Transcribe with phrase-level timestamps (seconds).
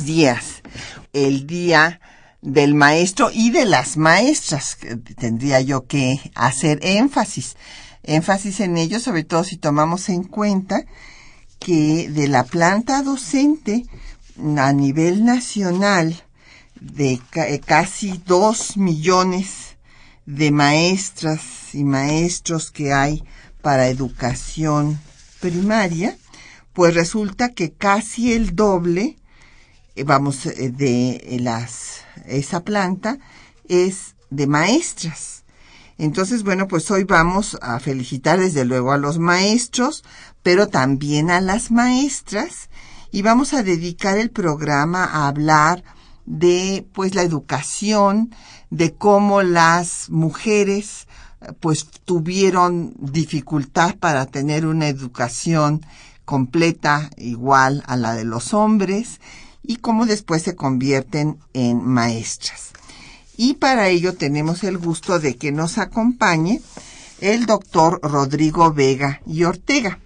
[0.00, 0.62] Días.
[1.12, 2.00] El día
[2.40, 4.78] del maestro y de las maestras.
[5.16, 7.56] Tendría yo que hacer énfasis
[8.02, 10.84] énfasis en ello, sobre todo si tomamos en cuenta
[11.58, 13.86] que de la planta docente
[14.56, 16.22] a nivel nacional
[16.80, 19.76] de eh, casi dos millones
[20.26, 23.22] de maestras y maestros que hay
[23.60, 24.98] para educación
[25.40, 26.16] primaria,
[26.72, 29.16] pues resulta que casi el doble,
[30.04, 33.18] vamos, eh, de las, esa planta
[33.68, 35.44] es de maestras.
[35.98, 40.04] Entonces, bueno, pues hoy vamos a felicitar desde luego a los maestros,
[40.42, 42.70] pero también a las maestras
[43.12, 45.84] y vamos a dedicar el programa a hablar
[46.24, 48.34] de pues la educación,
[48.70, 51.06] de cómo las mujeres
[51.60, 55.84] pues tuvieron dificultad para tener una educación
[56.24, 59.20] completa igual a la de los hombres
[59.62, 62.70] y cómo después se convierten en maestras.
[63.36, 66.60] Y para ello tenemos el gusto de que nos acompañe
[67.20, 69.98] el doctor Rodrigo Vega y Ortega,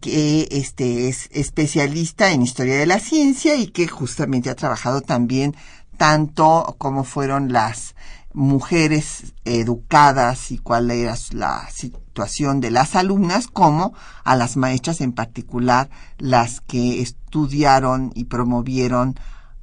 [0.00, 5.56] que este es especialista en historia de la ciencia y que justamente ha trabajado también
[5.96, 7.94] tanto como fueron las
[8.34, 13.94] mujeres educadas y cuál era la situación de las alumnas, como
[14.24, 19.16] a las maestras en particular, las que estudiaron y promovieron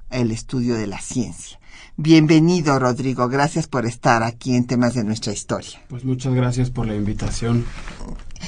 [0.09, 1.59] el estudio de la ciencia.
[1.97, 3.28] Bienvenido, Rodrigo.
[3.28, 5.81] Gracias por estar aquí en temas de nuestra historia.
[5.90, 7.66] Pues muchas gracias por la invitación.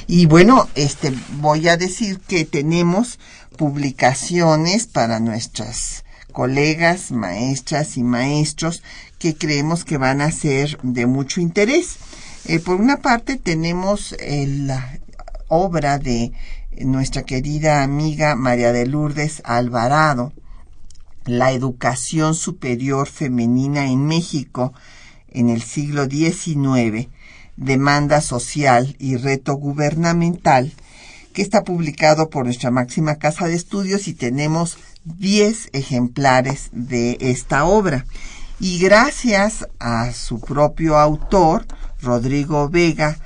[0.07, 3.19] Y bueno, este voy a decir que tenemos
[3.57, 8.83] publicaciones para nuestras colegas, maestras y maestros
[9.19, 11.97] que creemos que van a ser de mucho interés.
[12.45, 14.99] Eh, por una parte tenemos la
[15.47, 16.31] obra de
[16.79, 20.33] nuestra querida amiga María de Lourdes Alvarado,
[21.25, 24.73] la educación superior femenina en México
[25.29, 27.09] en el siglo XIX,
[27.57, 30.73] demanda social y reto gubernamental,
[31.33, 37.65] que está publicado por nuestra máxima casa de estudios y tenemos 10 ejemplares de esta
[37.65, 38.05] obra.
[38.59, 41.65] Y gracias a su propio autor,
[42.01, 43.17] Rodrigo Vega,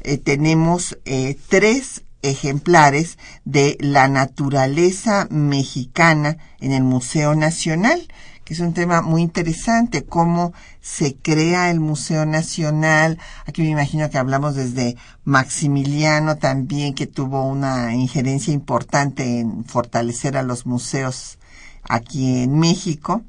[0.00, 8.08] eh, tenemos eh, tres ejemplares de la naturaleza mexicana en el Museo Nacional,
[8.54, 13.18] es un tema muy interesante, cómo se crea el Museo Nacional.
[13.46, 20.36] Aquí me imagino que hablamos desde Maximiliano también, que tuvo una injerencia importante en fortalecer
[20.36, 21.38] a los museos
[21.82, 23.22] aquí en México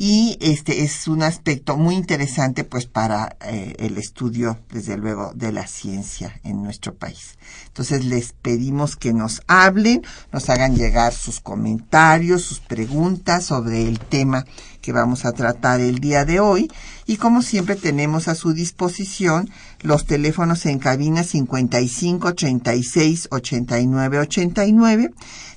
[0.00, 5.50] y este es un aspecto muy interesante pues para eh, el estudio desde luego de
[5.50, 7.36] la ciencia en nuestro país.
[7.66, 13.98] Entonces les pedimos que nos hablen, nos hagan llegar sus comentarios, sus preguntas sobre el
[13.98, 14.44] tema
[14.80, 16.70] que vamos a tratar el día de hoy
[17.08, 19.48] y como siempre tenemos a su disposición
[19.80, 25.14] los teléfonos en cabina 55 36 89 89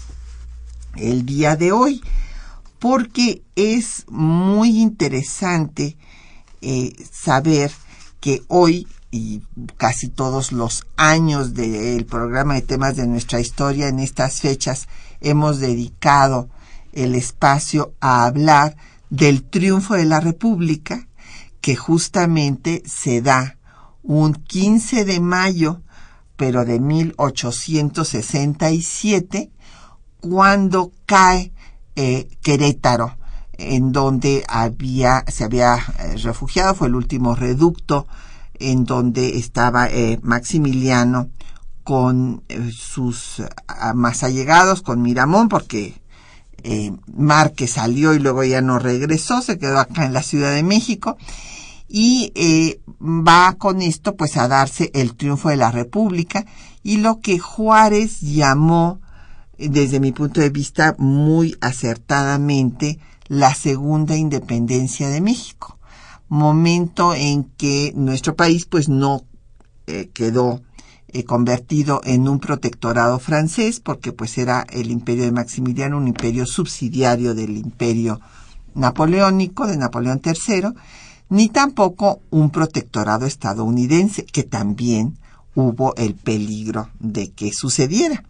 [0.95, 2.03] el día de hoy,
[2.79, 5.97] porque es muy interesante
[6.61, 7.71] eh, saber
[8.19, 9.41] que hoy y
[9.77, 14.89] casi todos los años del programa de temas de nuestra historia en estas fechas
[15.21, 16.49] hemos dedicado
[16.91, 18.75] el espacio a hablar
[19.09, 21.07] del triunfo de la República
[21.61, 23.55] que justamente se da
[24.03, 25.81] un 15 de mayo
[26.35, 29.49] pero de 1867
[30.19, 31.53] cuando cae
[31.95, 33.15] eh, Querétaro
[33.53, 38.07] en donde había se había eh, refugiado fue el último reducto
[38.59, 41.29] en donde estaba eh, Maximiliano
[41.83, 43.43] con eh, sus
[43.93, 45.93] más allegados, con Miramón, porque
[46.63, 50.63] eh, Márquez salió y luego ya no regresó, se quedó acá en la Ciudad de
[50.63, 51.17] México
[51.87, 52.33] y
[52.99, 56.45] va con esto pues a darse el triunfo de la República
[56.81, 58.99] y lo que Juárez llamó
[59.57, 65.74] desde mi punto de vista muy acertadamente la segunda independencia de México
[66.27, 69.23] momento en que nuestro país pues no
[69.87, 70.61] eh, quedó
[71.07, 76.45] eh, convertido en un protectorado francés porque pues era el imperio de Maximiliano un imperio
[76.45, 78.19] subsidiario del imperio
[78.73, 80.69] napoleónico de Napoleón III
[81.29, 85.17] ni tampoco un protectorado estadounidense que también
[85.53, 88.23] hubo el peligro de que sucediera.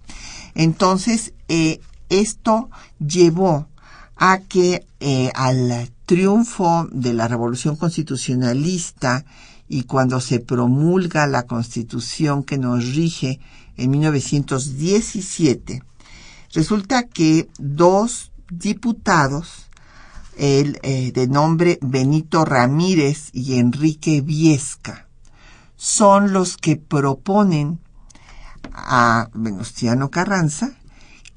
[0.54, 2.70] Entonces eh, esto
[3.00, 3.68] llevó
[4.16, 4.86] a que
[5.34, 9.26] al triunfo de la revolución constitucionalista
[9.68, 13.40] y cuando se promulga la constitución que nos rige
[13.78, 15.84] en 1917,
[16.54, 19.70] resulta que dos diputados,
[20.38, 25.08] el, eh, de nombre Benito Ramírez y Enrique Viesca,
[25.78, 27.80] son los que proponen
[28.72, 30.78] a Venustiano Carranza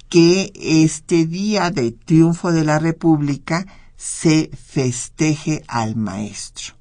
[0.08, 3.66] que este día de triunfo de la República
[3.98, 6.74] se festeje al maestro.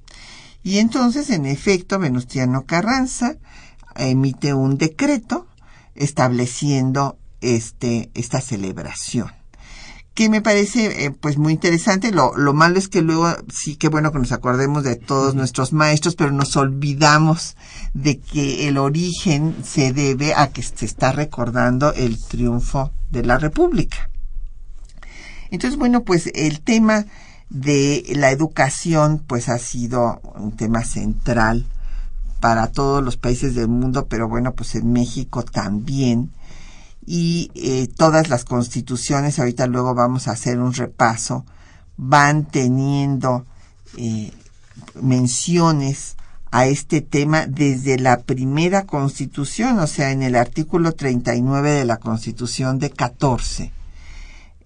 [0.62, 3.36] Y entonces, en efecto, Venustiano Carranza
[3.96, 5.46] emite un decreto
[5.94, 9.32] estableciendo este, esta celebración
[10.18, 12.10] que me parece eh, pues muy interesante.
[12.10, 15.72] Lo, lo malo es que luego sí que bueno que nos acordemos de todos nuestros
[15.72, 17.56] maestros, pero nos olvidamos
[17.94, 23.38] de que el origen se debe a que se está recordando el triunfo de la
[23.38, 24.10] República.
[25.50, 27.06] Entonces, bueno, pues el tema
[27.50, 31.64] de la educación pues ha sido un tema central
[32.40, 36.30] para todos los países del mundo, pero bueno, pues en México también.
[37.06, 41.44] Y eh, todas las constituciones, ahorita luego vamos a hacer un repaso,
[41.96, 43.46] van teniendo
[43.96, 44.32] eh,
[45.00, 46.16] menciones
[46.50, 51.96] a este tema desde la primera constitución, o sea, en el artículo 39 de la
[51.96, 53.72] constitución de 14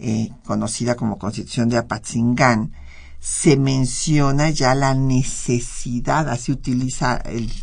[0.04, 2.73] eh, conocida como Constitución de Apatzingán,
[3.21, 7.23] se menciona ya la necesidad, así utiliza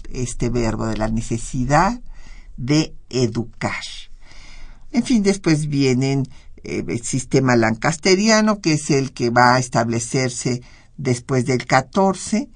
[0.10, 2.00] este verbo, de la necesidad
[2.56, 3.84] de educar.
[4.92, 6.30] En fin, después vienen
[6.64, 10.62] eh, el sistema lancasteriano, que es el que va a establecerse
[10.96, 12.50] después del 14,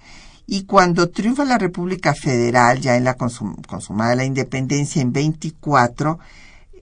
[0.48, 6.20] y cuando triunfa la República Federal, ya en la consumada la independencia en 24,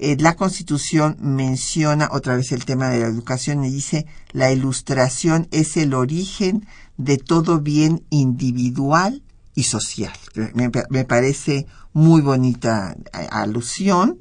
[0.03, 5.47] eh, la Constitución menciona otra vez el tema de la educación y dice, la ilustración
[5.51, 6.65] es el origen
[6.97, 9.21] de todo bien individual
[9.53, 10.13] y social.
[10.55, 14.17] Me, parece muy bonita eh, alusión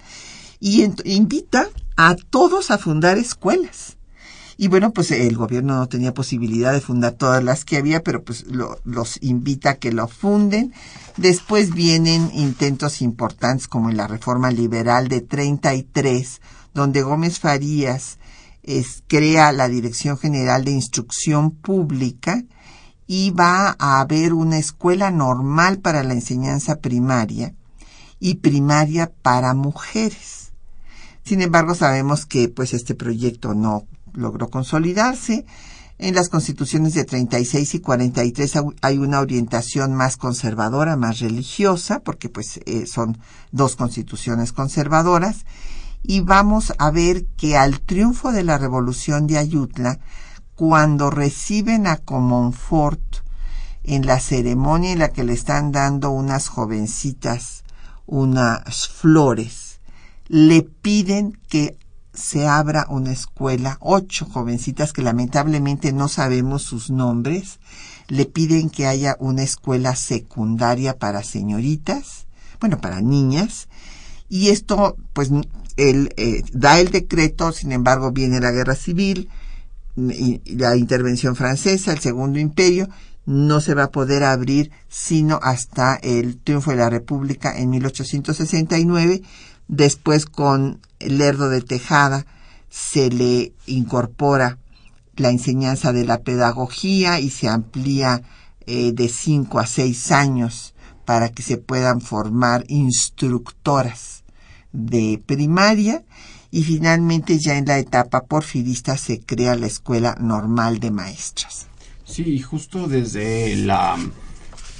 [0.60, 3.96] y invita a todos a fundar escuelas.
[4.62, 8.22] Y bueno, pues el gobierno no tenía posibilidad de fundar todas las que había, pero
[8.22, 8.44] pues
[8.84, 10.74] los invita a que lo funden.
[11.16, 16.42] Después vienen intentos importantes como en la reforma liberal de 33,
[16.74, 18.18] donde Gómez Farías
[19.06, 22.44] crea la Dirección General de Instrucción Pública
[23.06, 27.54] y va a haber una escuela normal para la enseñanza primaria
[28.18, 30.52] y primaria para mujeres.
[31.24, 35.46] Sin embargo, sabemos que pues este proyecto no logró consolidarse.
[35.98, 42.28] En las constituciones de 36 y 43 hay una orientación más conservadora, más religiosa, porque
[42.28, 43.18] pues eh, son
[43.52, 45.44] dos constituciones conservadoras.
[46.02, 49.98] Y vamos a ver que al triunfo de la revolución de Ayutla,
[50.54, 53.02] cuando reciben a Comonfort
[53.84, 57.60] en la ceremonia en la que le están dando unas jovencitas
[58.10, 59.80] unas flores,
[60.26, 61.78] le piden que
[62.12, 67.60] se abra una escuela, ocho jovencitas que lamentablemente no sabemos sus nombres,
[68.08, 72.26] le piden que haya una escuela secundaria para señoritas,
[72.60, 73.68] bueno, para niñas,
[74.28, 75.30] y esto, pues,
[75.76, 79.28] él eh, da el decreto, sin embargo, viene la guerra civil,
[79.96, 82.88] la intervención francesa, el segundo imperio,
[83.26, 89.22] no se va a poder abrir sino hasta el triunfo de la República en 1869,
[89.68, 92.26] después con Lerdo de Tejada
[92.68, 94.58] se le incorpora
[95.16, 98.22] la enseñanza de la pedagogía y se amplía
[98.66, 104.22] eh, de cinco a seis años para que se puedan formar instructoras
[104.72, 106.04] de primaria
[106.50, 111.66] y finalmente ya en la etapa porfirista se crea la Escuela Normal de Maestras.
[112.04, 113.96] Sí, justo desde la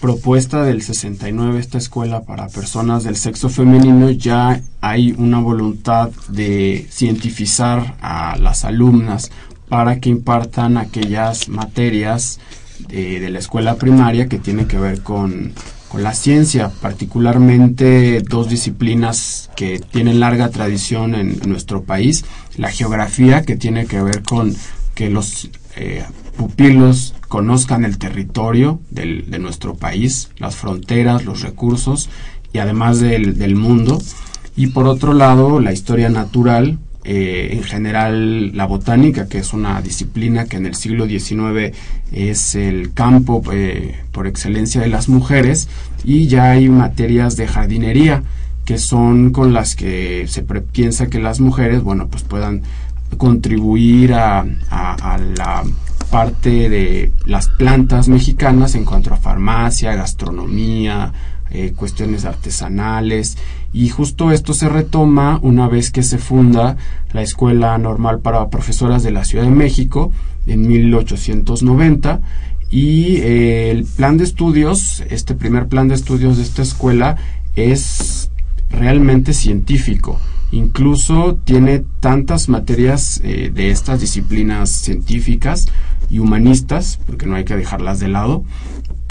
[0.01, 6.87] propuesta del 69, esta escuela para personas del sexo femenino, ya hay una voluntad de
[6.91, 9.31] cientificar a las alumnas
[9.69, 12.41] para que impartan aquellas materias
[12.89, 15.53] de, la escuela primaria que tienen que ver con,
[15.89, 22.25] con la ciencia, particularmente dos disciplinas que tienen larga tradición en nuestro país,
[22.57, 24.57] la geografía que tiene que ver con
[24.95, 26.05] que los eh,
[26.37, 32.11] pupilos conozcan el territorio del, de nuestro país, las fronteras, los recursos
[32.53, 34.03] y además del, del mundo.
[34.57, 39.81] Y por otro lado, la historia natural, eh, en general la botánica, que es una
[39.81, 41.73] disciplina que en el siglo XIX
[42.11, 45.69] es el campo eh, por excelencia de las mujeres,
[46.03, 48.25] y ya hay materias de jardinería
[48.65, 52.63] que son con las que se piensa que las mujeres, bueno, pues puedan
[53.19, 55.63] contribuir a, a la
[56.11, 61.13] parte de las plantas mexicanas en cuanto a farmacia, gastronomía,
[61.51, 63.39] eh, cuestiones artesanales.
[63.73, 66.77] Y justo esto se retoma una vez que se funda
[67.13, 70.13] la Escuela Normal para Profesoras de la Ciudad de México
[70.47, 72.21] en 1890
[72.71, 77.17] y eh, el plan de estudios, este primer plan de estudios de esta escuela
[77.57, 78.31] es
[78.71, 80.21] realmente científico.
[80.53, 85.67] Incluso tiene tantas materias eh, de estas disciplinas científicas
[86.11, 88.45] y humanistas, porque no hay que dejarlas de lado,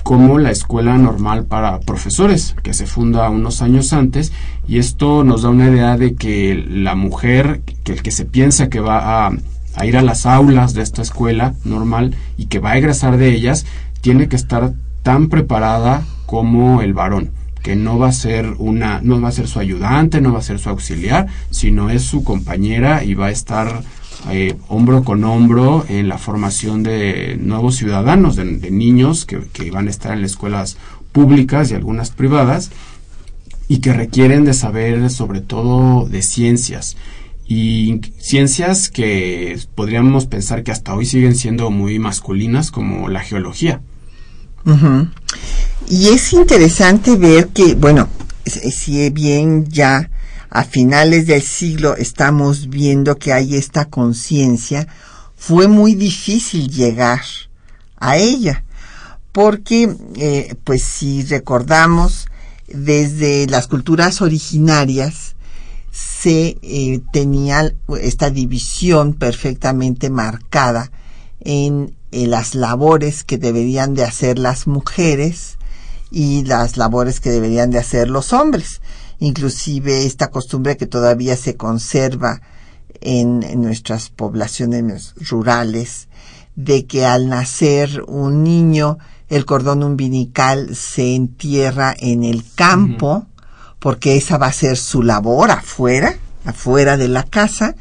[0.04, 4.32] como la Escuela Normal para Profesores, que se funda unos años antes,
[4.68, 8.70] y esto nos da una idea de que la mujer, que el que se piensa
[8.70, 12.78] que va a, ir a las aulas de esta escuela normal y que va a
[12.78, 13.66] egresar de ellas,
[14.02, 19.20] tiene que estar tan preparada como el varón que no va a ser una no
[19.20, 23.04] va a ser su ayudante no va a ser su auxiliar sino es su compañera
[23.04, 23.84] y va a estar
[24.30, 29.90] eh, hombro con hombro en la formación de nuevos ciudadanos, de, niños que, van a
[29.90, 30.78] estar en las escuelas
[31.12, 32.70] públicas y algunas privadas
[33.68, 36.98] y que requieren de saber sobre todo de ciencias
[37.48, 43.82] y ciencias que podríamos pensar que hasta hoy siguen siendo muy masculinas como la geología.
[45.90, 48.08] Y es interesante ver que, bueno,
[48.46, 50.10] si bien ya
[50.50, 54.88] a finales del siglo estamos viendo que hay esta conciencia,
[55.36, 57.22] fue muy difícil llegar
[57.98, 58.64] a ella,
[59.32, 62.28] porque, eh, pues si recordamos,
[62.68, 65.36] desde las culturas originarias
[65.92, 70.92] se eh, tenía esta división perfectamente marcada
[71.40, 75.58] en eh, las labores que deberían de hacer las mujeres
[76.12, 78.79] y las labores que deberían de hacer los hombres
[79.20, 82.42] inclusive esta costumbre que todavía se conserva
[83.02, 86.08] en, nuestras poblaciones rurales,
[86.56, 88.98] de que al nacer un niño
[89.30, 93.28] el cordón umbilical se entierra en el campo,
[93.80, 97.76] porque esa va a ser su labor afuera, afuera de la casa,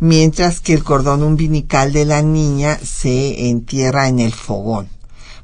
[0.00, 4.88] mientras que el cordón umbilical de la niña se entierra en el fogón.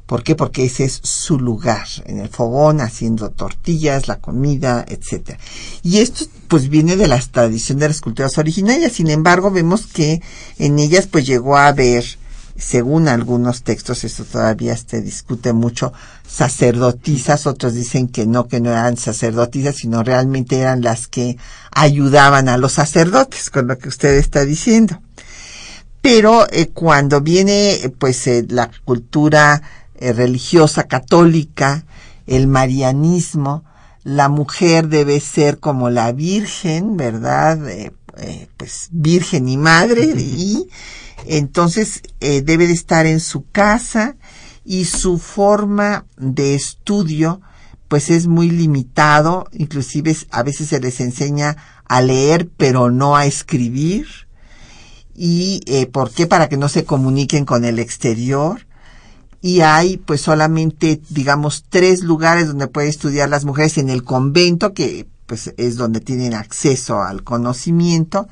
[0.05, 0.35] ¿Por qué?
[0.35, 5.37] Porque ese es su lugar, en el fogón, haciendo tortillas, la comida, etc.
[5.81, 8.91] Y esto pues viene de la tradición de las culturas originarias.
[8.93, 10.21] Sin embargo, vemos que
[10.59, 12.03] en ellas pues llegó a haber
[12.55, 15.91] según algunos textos, esto todavía se discute mucho,
[16.27, 21.37] sacerdotisas, otros dicen que no, que no eran sacerdotisas, sino realmente eran las que
[21.71, 25.01] ayudaban a los sacerdotes, con lo que usted está diciendo.
[26.01, 29.61] Pero eh, cuando viene pues eh, la cultura
[30.03, 31.85] eh, religiosa católica,
[32.27, 33.63] el marianismo,
[34.03, 37.59] la mujer debe ser como la virgen, ¿verdad?
[38.57, 40.69] pues virgen y madre y
[41.25, 44.15] entonces eh, debe de estar en su casa
[44.65, 47.41] y su forma de estudio
[47.87, 53.25] pues es muy limitado, inclusive a veces se les enseña a leer pero no a
[53.25, 54.07] escribir.
[55.15, 56.25] ¿Y eh, por qué?
[56.25, 58.65] Para que no se comuniquen con el exterior.
[59.43, 64.73] Y hay pues solamente, digamos, tres lugares donde pueden estudiar las mujeres en el convento,
[64.73, 68.29] que pues es donde tienen acceso al conocimiento,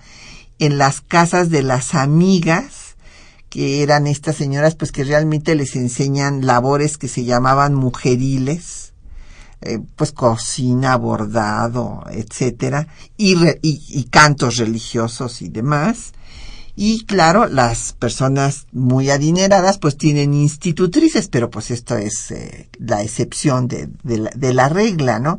[0.58, 2.96] en las casas de las amigas,
[3.50, 8.94] que eran estas señoras pues que realmente les enseñan labores que se llamaban mujeriles,
[9.60, 12.88] eh, pues cocina, bordado, etcétera,
[13.18, 16.14] y, y, cantos religiosos y demás.
[16.76, 23.04] Y claro, las personas muy adineradas pues tienen institutrices, pero pues esto es eh, la
[23.04, 25.38] excepción de, la, de la regla, ¿no?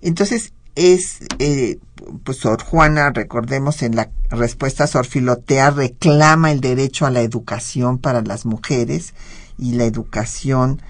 [0.00, 1.78] Entonces, es, eh,
[2.22, 7.98] pues Sor Juana, recordemos en la respuesta Sor Filotea, reclama el derecho a la educación
[7.98, 9.12] para las mujeres
[9.58, 10.80] y la educación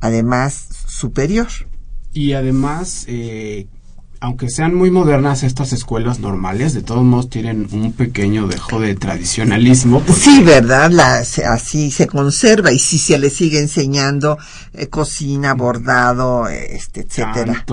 [0.00, 1.48] además superior.
[2.12, 3.68] Y además, eh,
[4.20, 8.94] aunque sean muy modernas estas escuelas normales, de todos modos tienen un pequeño dejo de
[8.96, 10.02] tradicionalismo.
[10.14, 10.90] Sí, ¿verdad?
[10.90, 14.38] La, así se conserva y si se le sigue enseñando
[14.72, 17.64] eh, cocina, bordado, este, etcétera.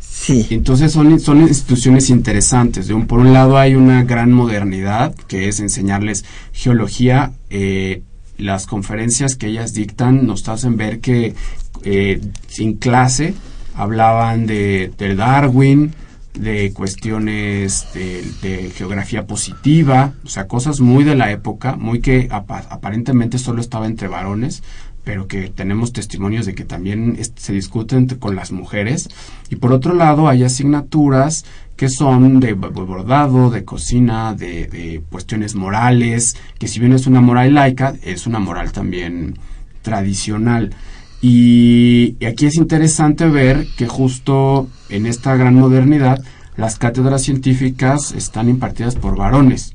[0.00, 0.46] Sí.
[0.50, 2.86] Entonces son, son instituciones interesantes.
[2.88, 7.32] De un, por un lado hay una gran modernidad, que es enseñarles geología.
[7.48, 8.02] Eh,
[8.36, 11.34] las conferencias que ellas dictan nos hacen ver que
[11.82, 13.34] eh, sin clase
[13.80, 15.92] hablaban de, Darwin,
[16.34, 23.38] de cuestiones de, geografía positiva, o sea, cosas muy de la época, muy que aparentemente
[23.38, 24.62] solo estaba entre varones,
[25.02, 29.08] pero que tenemos testimonios de que también se discuten con las mujeres.
[29.48, 31.44] Y por otro lado, hay asignaturas
[31.76, 37.54] que son de bordado, de cocina, de, cuestiones morales, que si bien es una moral
[37.54, 39.38] laica, es una moral también
[39.80, 40.74] tradicional.
[41.20, 46.22] Y, y aquí es interesante ver que justo en esta gran modernidad,
[46.56, 49.74] las cátedras científicas están impartidas por varones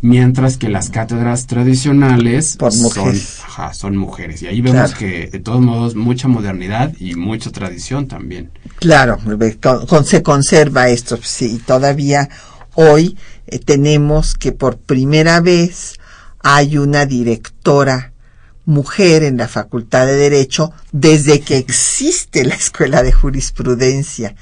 [0.00, 2.56] mientras que las cátedras tradicionales
[3.72, 4.42] son, mujeres.
[4.42, 8.50] Y ahí vemos que, de todos modos, mucha modernidad y mucha tradición también.
[8.78, 9.18] Claro,
[10.04, 12.28] se conserva esto, sí, todavía
[12.74, 15.94] hoy eh, tenemos que por primera vez
[16.40, 18.12] hay una directora
[18.66, 24.34] mujer en la Facultad de Derecho desde que existe la Escuela de Jurisprudencia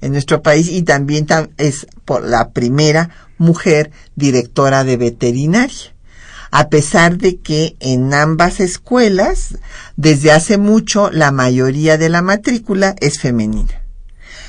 [0.00, 5.94] en nuestro país y también es por la primera mujer directora de veterinaria.
[6.52, 9.58] A pesar de que en ambas escuelas,
[9.96, 13.82] desde hace mucho, la mayoría de la matrícula es femenina.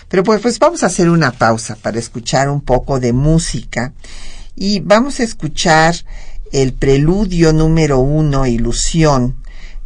[0.08, 3.94] Pero pues, pues vamos a hacer una pausa para escuchar un poco de música
[4.56, 5.96] y vamos a escuchar
[6.52, 9.38] el preludio número uno, Ilusión,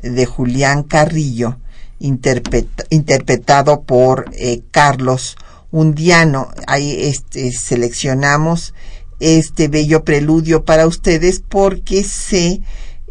[0.02, 1.58] de Julián Carrillo,
[2.00, 5.38] interpretado por eh, Carlos
[5.72, 6.50] Undiano.
[6.68, 8.74] Ahí este, seleccionamos
[9.20, 12.62] este bello preludio para ustedes porque se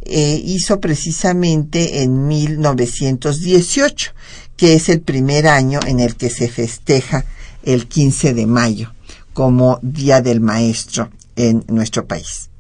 [0.03, 4.13] eh, hizo precisamente en 1918,
[4.57, 7.25] que es el primer año en el que se festeja
[7.63, 8.93] el 15 de mayo
[9.33, 12.51] como Día del Maestro en nuestro país.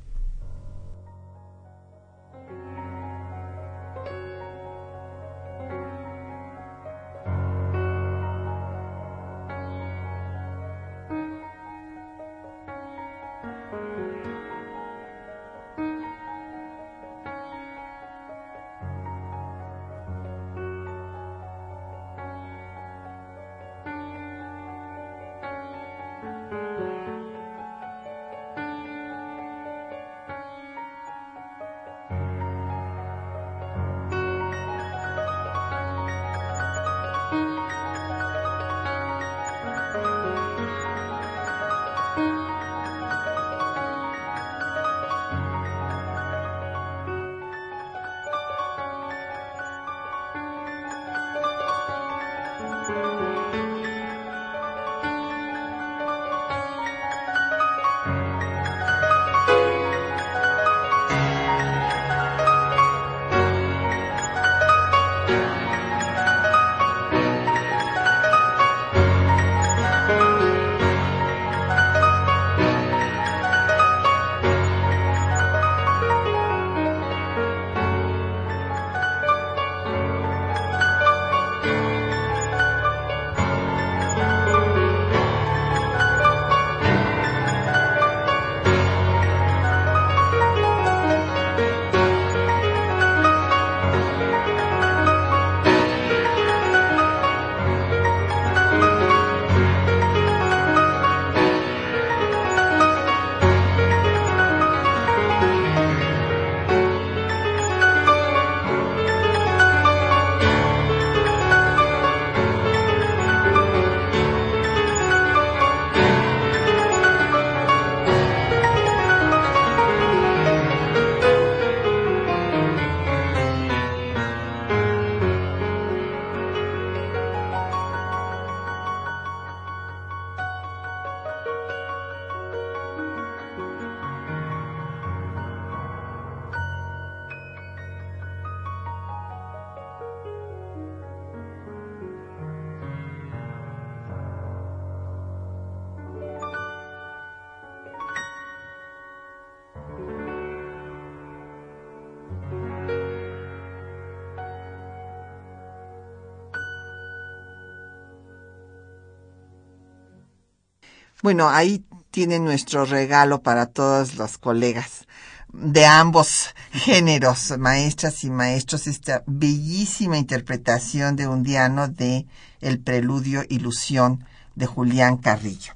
[161.25, 165.07] Bueno, ahí tiene nuestro regalo para todos los colegas
[165.55, 172.27] de ambos géneros, maestras y maestros, esta bellísima interpretación de Undiano de
[172.61, 175.73] El Preludio Ilusión de Julián Carrillo.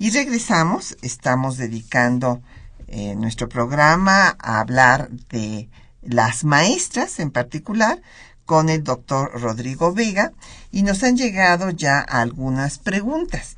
[0.00, 2.42] Y regresamos, estamos dedicando
[2.88, 5.68] eh, nuestro programa a hablar de
[6.02, 8.02] las maestras en particular
[8.46, 10.32] con el doctor Rodrigo Vega
[10.72, 13.54] y nos han llegado ya algunas preguntas.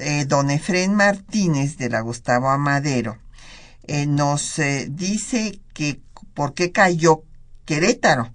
[0.00, 3.18] Eh, don Efren Martínez de la Gustavo Amadero
[3.86, 6.00] eh, nos eh, dice que
[6.32, 7.24] por qué cayó
[7.66, 8.32] Querétaro.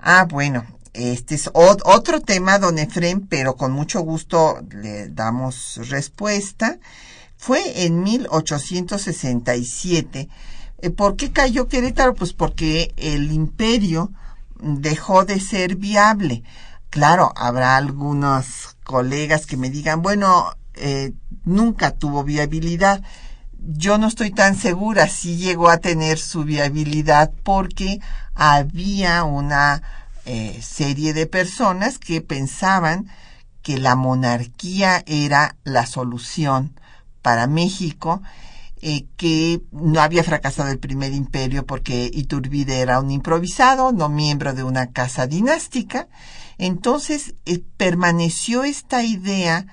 [0.00, 6.80] Ah, bueno, este es otro tema, don Efren, pero con mucho gusto le damos respuesta.
[7.36, 10.28] Fue en 1867.
[10.78, 12.14] Eh, ¿Por qué cayó Querétaro?
[12.14, 14.10] Pues porque el imperio
[14.58, 16.42] dejó de ser viable.
[16.90, 21.12] Claro, habrá algunos colegas que me digan, bueno, eh,
[21.44, 23.02] nunca tuvo viabilidad.
[23.58, 28.00] Yo no estoy tan segura si llegó a tener su viabilidad porque
[28.34, 29.82] había una
[30.26, 33.08] eh, serie de personas que pensaban
[33.62, 36.78] que la monarquía era la solución
[37.22, 38.22] para México,
[38.82, 44.52] eh, que no había fracasado el primer imperio porque Iturbide era un improvisado, no miembro
[44.52, 46.06] de una casa dinástica.
[46.58, 47.34] Entonces
[47.76, 49.66] permaneció esta idea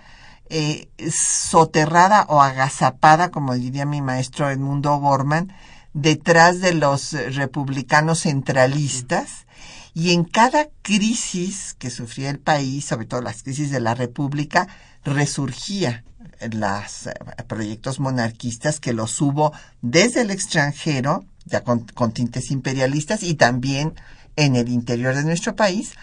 [0.55, 5.51] eh, soterrada o agazapada, como diría mi maestro Edmundo Gorman,
[5.93, 9.47] detrás de los republicanos centralistas.
[9.95, 14.67] Y en cada crisis que sufría el país, sobre todo las crisis de la República,
[15.03, 16.03] resurgía
[16.51, 17.13] los eh,
[17.47, 23.95] proyectos monarquistas que los hubo desde el extranjero, ya con tintes imperialistas, y también
[24.35, 25.93] en el interior de nuestro país,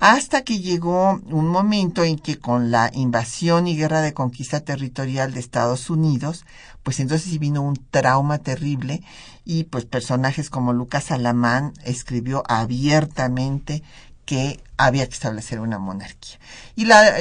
[0.00, 5.34] hasta que llegó un momento en que con la invasión y guerra de conquista territorial
[5.34, 6.44] de Estados Unidos,
[6.82, 9.02] pues entonces vino un trauma terrible
[9.44, 13.82] y pues personajes como Lucas Alamán escribió abiertamente
[14.24, 16.38] que había que establecer una monarquía.
[16.76, 17.16] Y la,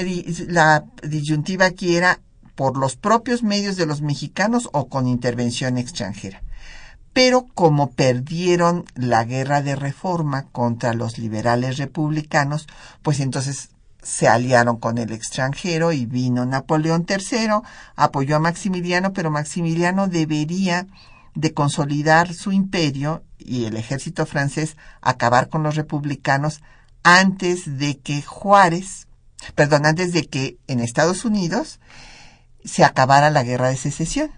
[0.48, 2.20] la disyuntiva aquí era
[2.54, 6.44] por los propios medios de los mexicanos o con intervención extranjera
[7.18, 12.68] pero como perdieron la guerra de reforma contra los liberales republicanos,
[13.02, 13.70] pues entonces
[14.04, 17.64] se aliaron con el extranjero y vino Napoleón III,
[17.96, 20.86] apoyó a Maximiliano, pero Maximiliano debería
[21.34, 26.62] de consolidar su imperio y el ejército francés acabar con los republicanos
[27.02, 29.08] antes de que Juárez,
[29.56, 31.80] perdón, antes de que en Estados Unidos
[32.64, 34.30] se acabara la guerra de secesión.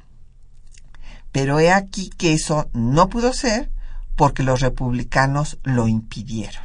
[1.31, 3.71] Pero he aquí que eso no pudo ser
[4.15, 6.63] porque los republicanos lo impidieron.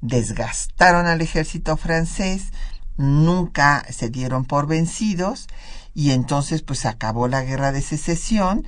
[0.00, 2.52] Desgastaron al ejército francés,
[2.96, 5.48] nunca se dieron por vencidos
[5.94, 8.66] y entonces pues acabó la guerra de secesión,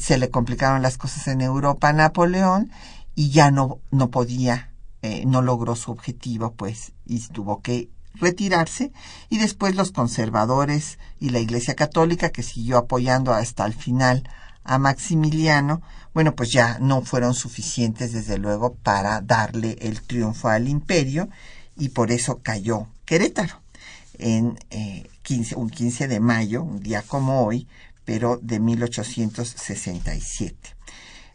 [0.00, 2.70] se le complicaron las cosas en Europa a Napoleón
[3.14, 4.70] y ya no, no podía,
[5.02, 8.92] eh, no logró su objetivo pues y tuvo que retirarse
[9.28, 14.28] y después los conservadores y la Iglesia Católica que siguió apoyando hasta el final
[14.68, 20.68] a Maximiliano, bueno, pues ya no fueron suficientes, desde luego, para darle el triunfo al
[20.68, 21.28] imperio
[21.76, 23.60] y por eso cayó Querétaro
[24.18, 25.08] en eh,
[25.56, 27.66] un 15 de mayo, un día como hoy,
[28.04, 30.76] pero de 1867.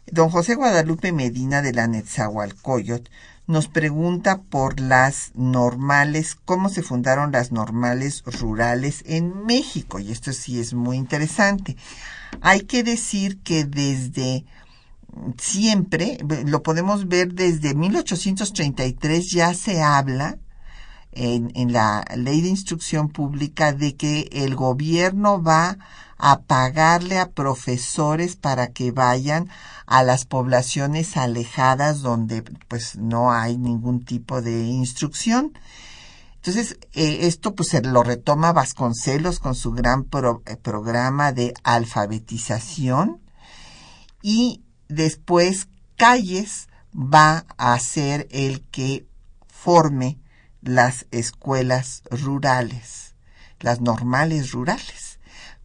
[0.06, 3.08] Don José Guadalupe Medina de la Netzahualcoyot
[3.46, 10.32] nos pregunta por las normales, cómo se fundaron las normales rurales en México, y esto
[10.32, 11.76] sí es muy interesante.
[12.40, 14.44] Hay que decir que desde
[15.38, 20.38] siempre, lo podemos ver desde 1833 ya se habla
[21.12, 25.78] en, en, la ley de instrucción pública de que el gobierno va a
[26.42, 29.48] pagarle a profesores para que vayan
[29.86, 35.52] a las poblaciones alejadas donde pues no hay ningún tipo de instrucción.
[36.36, 40.06] Entonces, eh, esto pues lo retoma Vasconcelos con su gran
[40.46, 43.20] eh, programa de alfabetización
[44.22, 49.06] y después Calles va a ser el que
[49.46, 50.18] forme
[50.60, 53.14] las escuelas rurales,
[53.60, 55.13] las normales rurales,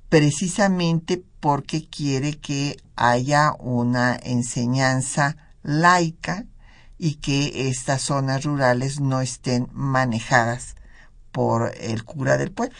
[0.10, 6.46] precisamente porque quiere que haya una enseñanza laica
[6.98, 10.76] y que estas zonas rurales no estén manejadas
[11.32, 12.78] por el cura del pueblo.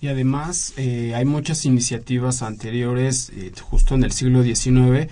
[0.00, 5.10] Y además eh, hay muchas iniciativas anteriores, eh, justo en el siglo XIX.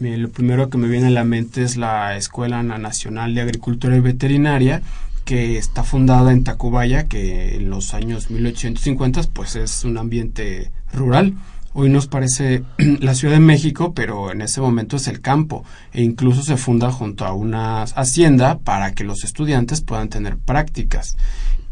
[0.00, 4.00] lo primero que me viene a la mente es la Escuela Nacional de Agricultura y
[4.00, 4.82] Veterinaria,
[5.26, 11.34] que está fundada en Tacubaya, que en los años 1850 pues es un ambiente rural.
[11.74, 12.62] Hoy nos parece
[13.00, 16.92] la Ciudad de México, pero en ese momento es el campo e incluso se funda
[16.92, 21.16] junto a una hacienda para que los estudiantes puedan tener prácticas.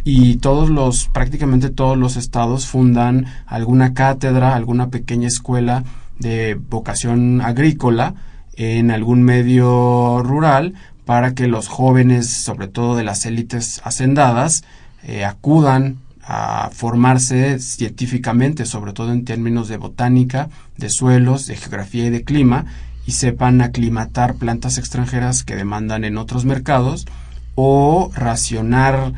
[0.03, 5.85] Y todos los, prácticamente todos los estados fundan alguna cátedra, alguna pequeña escuela
[6.19, 8.15] de vocación agrícola
[8.57, 14.65] en algún medio rural para que los jóvenes, sobre todo de las élites hacendadas,
[15.03, 22.07] eh, acudan a formarse científicamente, sobre todo en términos de botánica, de suelos, de geografía
[22.07, 22.65] y de clima,
[23.07, 27.07] y sepan aclimatar plantas extranjeras que demandan en otros mercados
[27.55, 29.13] o racionar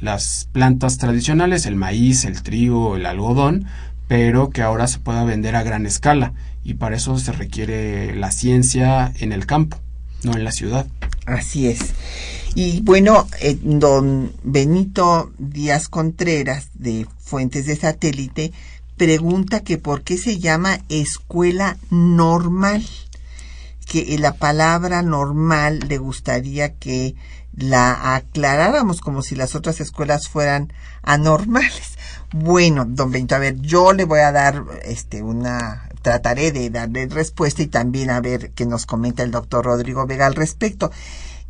[0.00, 3.64] las plantas tradicionales, el maíz, el trigo, el algodón,
[4.06, 6.34] pero que ahora se pueda vender a gran escala.
[6.62, 9.83] Y para eso se requiere la ciencia en el campo
[10.24, 10.86] no en la ciudad.
[11.26, 11.80] Así es.
[12.54, 18.52] Y bueno, eh, don Benito Díaz Contreras de Fuentes de Satélite
[18.96, 22.86] pregunta que por qué se llama escuela normal,
[23.86, 27.16] que la palabra normal le gustaría que
[27.56, 31.92] la aclaráramos como si las otras escuelas fueran anormales.
[32.36, 37.08] Bueno, don Benito, a ver, yo le voy a dar este una trataré de darle
[37.08, 40.92] respuesta y también a ver qué nos comenta el doctor Rodrigo Vega al respecto.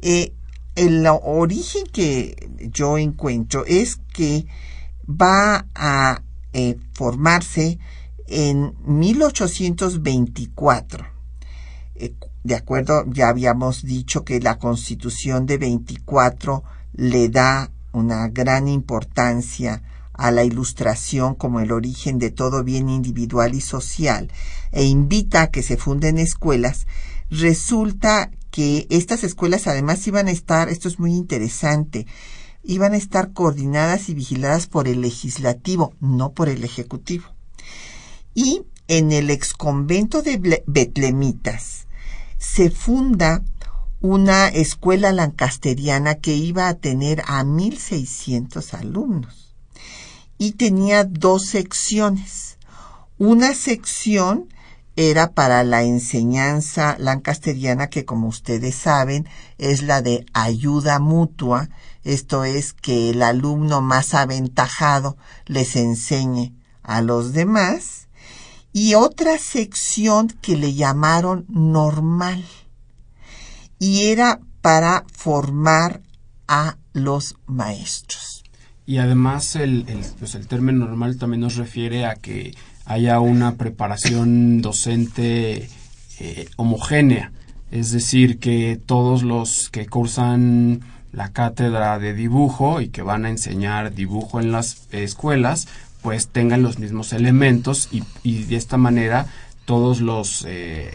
[0.01, 0.33] Eh,
[0.77, 4.47] el origen que yo encuentro es que
[5.09, 7.79] va a eh, formarse
[8.29, 11.07] en 1824.
[11.97, 12.14] Eh,
[12.45, 16.62] de acuerdo, ya habíamos dicho que la constitución de 24
[16.93, 19.83] le da una gran importancia
[20.14, 24.31] a la ilustración como el origen de todo bien individual y social
[24.72, 26.87] e invita a que se funden escuelas,
[27.31, 32.07] resulta que estas escuelas además iban a estar, esto es muy interesante,
[32.62, 37.24] iban a estar coordinadas y vigiladas por el legislativo, no por el ejecutivo.
[38.35, 41.87] Y en el exconvento de Betlemitas
[42.38, 43.42] se funda
[44.00, 49.43] una escuela lancasteriana que iba a tener a 1.600 alumnos
[50.38, 52.59] y tenía dos secciones.
[53.18, 54.49] Una sección
[54.97, 61.68] era para la enseñanza lancasteriana que como ustedes saben es la de ayuda mutua,
[62.05, 65.16] esto es que el alumno más aventajado
[65.47, 68.09] les enseñe a los demás,
[68.73, 72.44] y otra sección que le llamaron normal,
[73.79, 76.03] y era para formar
[76.47, 78.34] a los maestros.
[78.87, 83.55] Y además el, el, pues el término normal también nos refiere a que haya una
[83.55, 85.68] preparación docente
[86.20, 87.33] eh, homogénea,
[87.70, 90.81] es decir, que todos los que cursan
[91.12, 95.66] la cátedra de dibujo y que van a enseñar dibujo en las escuelas,
[96.03, 99.27] pues tengan los mismos elementos y, y de esta manera
[99.64, 100.94] todos los eh,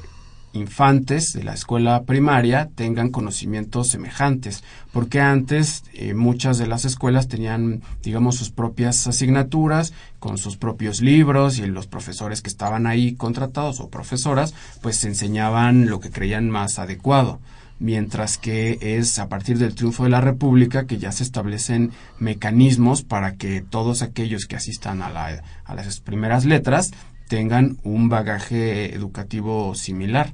[0.53, 7.27] infantes de la escuela primaria tengan conocimientos semejantes, porque antes eh, muchas de las escuelas
[7.27, 13.13] tenían, digamos, sus propias asignaturas, con sus propios libros y los profesores que estaban ahí
[13.13, 17.39] contratados o profesoras, pues enseñaban lo que creían más adecuado.
[17.81, 23.03] Mientras que es a partir del triunfo de la República que ya se establecen mecanismos
[23.03, 26.91] para que todos aquellos que asistan a, la, a las primeras letras
[27.30, 30.34] tengan un bagaje educativo similar,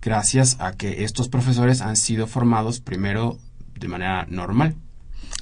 [0.00, 3.38] gracias a que estos profesores han sido formados primero
[3.78, 4.74] de manera normal.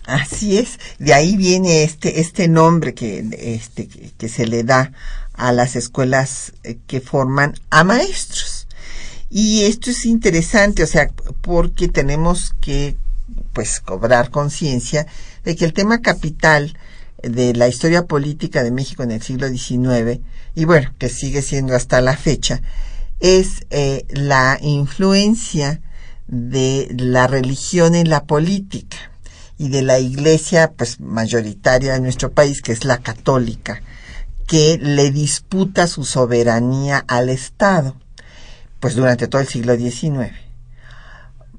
[0.04, 4.92] Así es, de ahí viene este, este nombre que, este, que se le da
[5.34, 8.66] a las escuelas eh, que forman a maestros.
[9.30, 11.10] Y esto es interesante, o sea,
[11.42, 12.96] porque tenemos que
[13.52, 15.06] pues cobrar conciencia
[15.44, 16.76] de que el tema capital
[17.22, 20.20] de la historia política de México en el siglo XIX,
[20.54, 22.62] y bueno, que sigue siendo hasta la fecha,
[23.20, 25.80] es eh, la influencia
[26.28, 28.96] de la religión en la política
[29.56, 33.82] y de la iglesia pues mayoritaria de nuestro país que es la católica
[34.46, 37.96] que le disputa su soberanía al Estado
[38.78, 40.32] pues durante todo el siglo XIX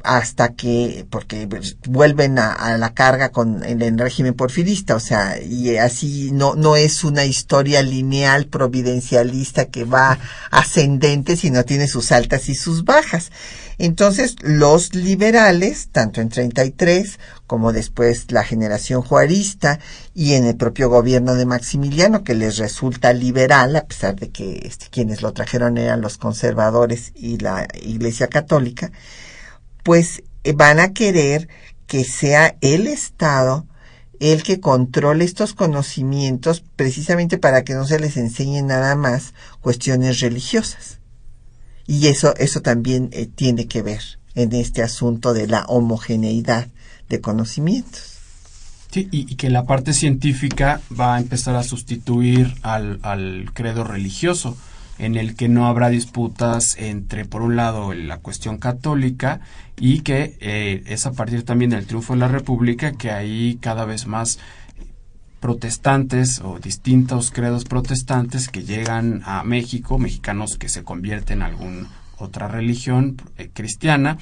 [0.04, 1.48] hasta que, porque
[1.88, 7.04] vuelven a, la carga con el, régimen porfirista, o sea, y así no, no es
[7.04, 10.18] una historia lineal providencialista que va
[10.52, 13.32] ascendente, sino tiene sus altas y sus bajas.
[13.80, 19.80] Entonces, los liberales, tanto en 33 como después la generación juarista
[20.14, 24.64] y en el propio gobierno de Maximiliano, que les resulta liberal, a pesar de que
[24.66, 28.92] este, quienes lo trajeron eran los conservadores y la Iglesia Católica,
[29.84, 31.48] pues eh, van a querer
[31.88, 33.66] que sea el Estado
[34.20, 40.20] el que controle estos conocimientos precisamente para que no se les enseñe nada más cuestiones
[40.20, 41.00] religiosas.
[41.88, 44.02] Y eso, eso también eh, tiene que ver
[44.36, 46.68] en este asunto de la homogeneidad
[47.08, 48.18] de conocimientos.
[48.92, 54.58] Sí, y, que la parte científica va a empezar a sustituir al, al credo religioso
[55.00, 59.40] en el que no habrá disputas entre, por un lado, la cuestión católica
[59.78, 63.86] y que eh, es a partir también del triunfo de la República que hay cada
[63.86, 64.40] vez más
[65.40, 71.90] protestantes o distintos credos protestantes que llegan a México, mexicanos que se convierten en alguna
[72.18, 74.18] otra religión eh, cristiana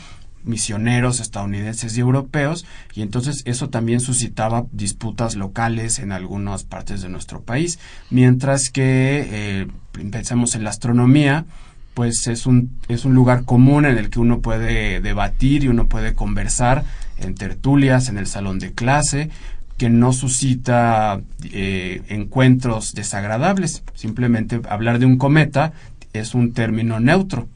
[0.48, 7.10] misioneros estadounidenses y europeos y entonces eso también suscitaba disputas locales en algunas partes de
[7.10, 7.80] nuestro país.
[8.10, 9.68] Mientras que eh,
[10.12, 11.46] pensamos en la astronomía
[11.94, 15.88] pues es un, es un lugar común en el que uno puede debatir y uno
[15.88, 16.84] puede conversar
[17.18, 19.32] en tertulias, en el salón de clase,
[19.78, 23.84] que no suscita eh, encuentros desagradables.
[23.96, 25.74] Simplemente hablar de un cometa
[26.14, 27.48] es un término neutro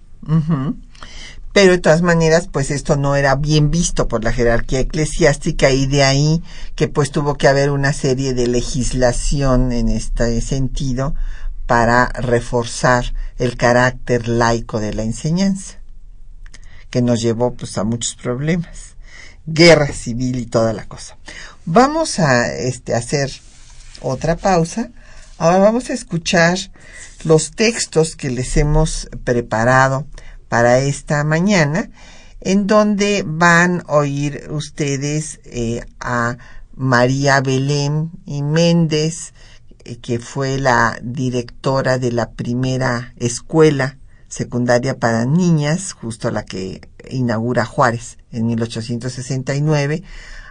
[1.53, 5.85] pero de todas maneras pues esto no era bien visto por la jerarquía eclesiástica y
[5.85, 6.43] de ahí
[6.75, 11.15] que pues tuvo que haber una serie de legislación en este sentido
[11.67, 15.79] para reforzar el carácter laico de la enseñanza
[16.89, 18.91] que nos llevó pues a muchos problemas
[19.45, 21.17] guerra civil y toda la cosa.
[21.65, 23.31] Vamos a este hacer
[24.01, 24.91] otra pausa.
[25.37, 26.57] Ahora vamos a escuchar
[27.23, 30.05] los textos que les hemos preparado
[30.51, 31.91] para esta mañana,
[32.41, 36.37] en donde van a oír ustedes eh, a
[36.75, 39.31] María Belén y Méndez,
[39.85, 46.81] eh, que fue la directora de la primera escuela secundaria para niñas, justo la que
[47.09, 50.03] inaugura Juárez en 1869,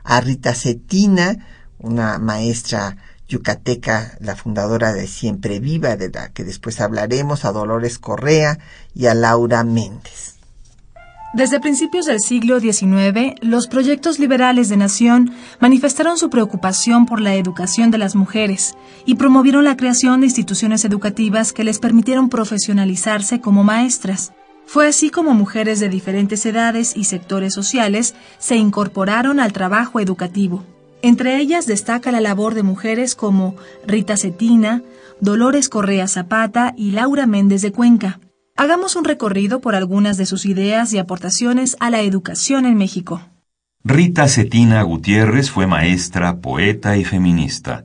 [0.02, 2.96] a Rita Cetina, una maestra
[3.30, 8.58] yucateca, la fundadora de Siempre Viva, de la que después hablaremos, a Dolores Correa
[8.94, 10.34] y a Laura Méndez.
[11.32, 17.36] Desde principios del siglo XIX, los proyectos liberales de nación manifestaron su preocupación por la
[17.36, 18.74] educación de las mujeres
[19.06, 24.32] y promovieron la creación de instituciones educativas que les permitieron profesionalizarse como maestras.
[24.66, 30.64] Fue así como mujeres de diferentes edades y sectores sociales se incorporaron al trabajo educativo.
[31.02, 34.82] Entre ellas destaca la labor de mujeres como Rita Cetina,
[35.20, 38.20] Dolores Correa Zapata y Laura Méndez de Cuenca.
[38.56, 43.22] Hagamos un recorrido por algunas de sus ideas y aportaciones a la educación en México.
[43.82, 47.84] Rita Cetina Gutiérrez fue maestra, poeta y feminista.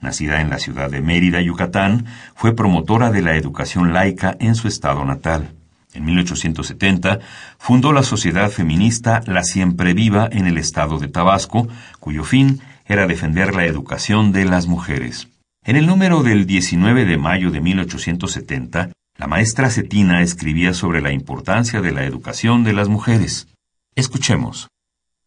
[0.00, 2.06] Nacida en la ciudad de Mérida, Yucatán,
[2.36, 5.54] fue promotora de la educación laica en su estado natal.
[5.94, 7.20] En 1870
[7.58, 11.68] fundó la sociedad feminista La Siempre Viva en el estado de Tabasco,
[12.00, 15.28] cuyo fin era defender la educación de las mujeres.
[15.64, 21.12] En el número del 19 de mayo de 1870, la maestra Cetina escribía sobre la
[21.12, 23.48] importancia de la educación de las mujeres.
[23.94, 24.68] Escuchemos.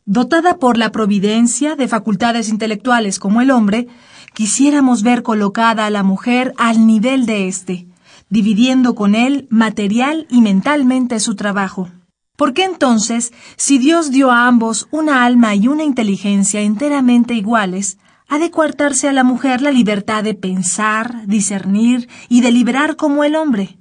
[0.06, 3.88] Dotada por la providencia de facultades intelectuales como el hombre,
[4.34, 7.88] quisiéramos ver colocada a la mujer al nivel de éste
[8.36, 11.90] dividiendo con él material y mentalmente su trabajo.
[12.36, 17.98] ¿Por qué entonces, si Dios dio a ambos una alma y una inteligencia enteramente iguales,
[18.28, 23.38] ha de coartarse a la mujer la libertad de pensar, discernir y deliberar como el
[23.38, 23.78] hombre?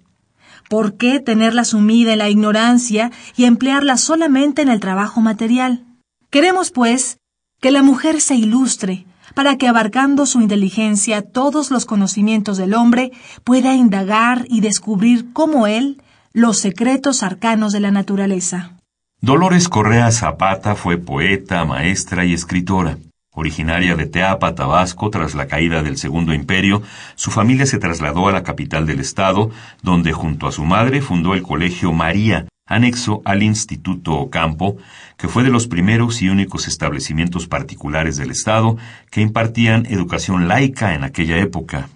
[0.71, 5.85] ¿Por qué tenerla sumida en la ignorancia y emplearla solamente en el trabajo material?
[6.31, 7.19] Queremos, pues,
[7.61, 13.13] que la mujer se ilustre, para que abarcando su inteligencia todos los conocimientos del hombre
[13.45, 16.03] pueda indagar y descubrir como él
[16.33, 18.73] los secretos arcanos de la naturaleza.
[19.21, 22.99] Dolores Correa Zapata fue poeta, maestra y escritora.
[23.37, 26.83] Originaria de Teapa, Tabasco, tras la caída del Segundo Imperio,
[27.17, 29.51] su familia se trasladó a la capital del estado,
[29.83, 34.77] donde junto a su madre fundó el Colegio María, anexo al Instituto Ocampo,
[35.17, 38.77] que fue de los primeros y únicos establecimientos particulares del Estado
[39.11, 41.89] que impartían educación laica en aquella época.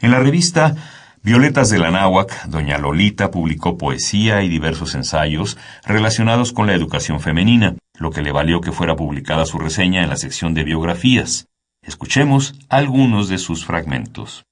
[0.00, 0.74] En la revista
[1.24, 1.90] Violetas de la
[2.48, 5.56] doña Lolita publicó poesía y diversos ensayos
[5.86, 10.10] relacionados con la educación femenina, lo que le valió que fuera publicada su reseña en
[10.10, 11.46] la sección de biografías.
[11.82, 14.44] Escuchemos algunos de sus fragmentos.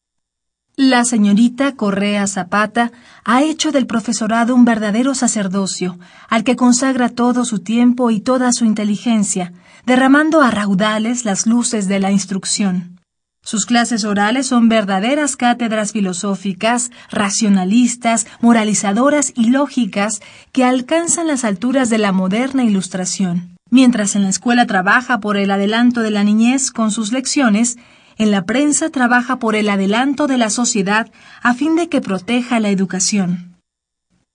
[0.76, 2.92] La señorita Correa Zapata
[3.24, 5.98] ha hecho del profesorado un verdadero sacerdocio,
[6.30, 9.52] al que consagra todo su tiempo y toda su inteligencia,
[9.84, 13.00] derramando a raudales las luces de la instrucción.
[13.44, 21.90] Sus clases orales son verdaderas cátedras filosóficas, racionalistas, moralizadoras y lógicas que alcanzan las alturas
[21.90, 23.58] de la moderna ilustración.
[23.68, 27.76] Mientras en la escuela trabaja por el adelanto de la niñez con sus lecciones,
[28.18, 31.10] en la prensa trabaja por el adelanto de la sociedad
[31.42, 33.52] a fin de que proteja la educación.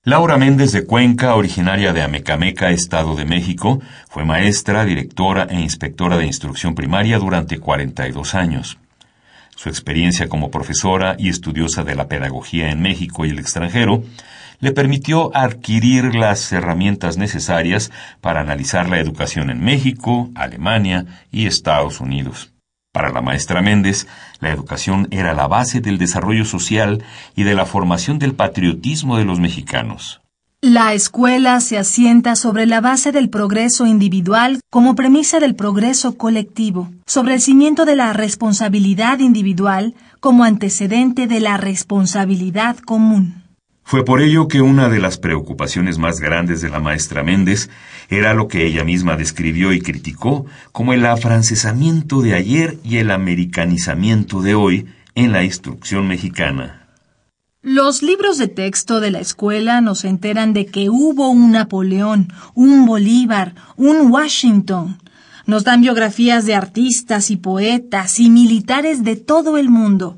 [0.03, 6.17] Laura Méndez de Cuenca, originaria de Amecameca, Estado de México, fue maestra, directora e inspectora
[6.17, 8.77] de instrucción primaria durante 42 años.
[9.57, 14.03] Su experiencia como profesora y estudiosa de la pedagogía en México y el extranjero
[14.59, 21.99] le permitió adquirir las herramientas necesarias para analizar la educación en México, Alemania y Estados
[21.99, 22.53] Unidos.
[22.91, 24.07] Para la maestra Méndez,
[24.39, 27.03] la educación era la base del desarrollo social
[27.35, 30.21] y de la formación del patriotismo de los mexicanos.
[30.61, 36.89] La escuela se asienta sobre la base del progreso individual como premisa del progreso colectivo,
[37.05, 43.46] sobre el cimiento de la responsabilidad individual como antecedente de la responsabilidad común.
[43.89, 47.69] Fue por ello que una de las preocupaciones más grandes de la maestra Méndez
[48.09, 53.11] era lo que ella misma describió y criticó como el afrancesamiento de ayer y el
[53.11, 56.89] americanizamiento de hoy en la instrucción mexicana.
[57.61, 62.85] Los libros de texto de la escuela nos enteran de que hubo un Napoleón, un
[62.85, 64.97] Bolívar, un Washington.
[65.45, 70.17] Nos dan biografías de artistas y poetas y militares de todo el mundo,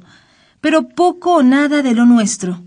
[0.60, 2.64] pero poco o nada de lo nuestro.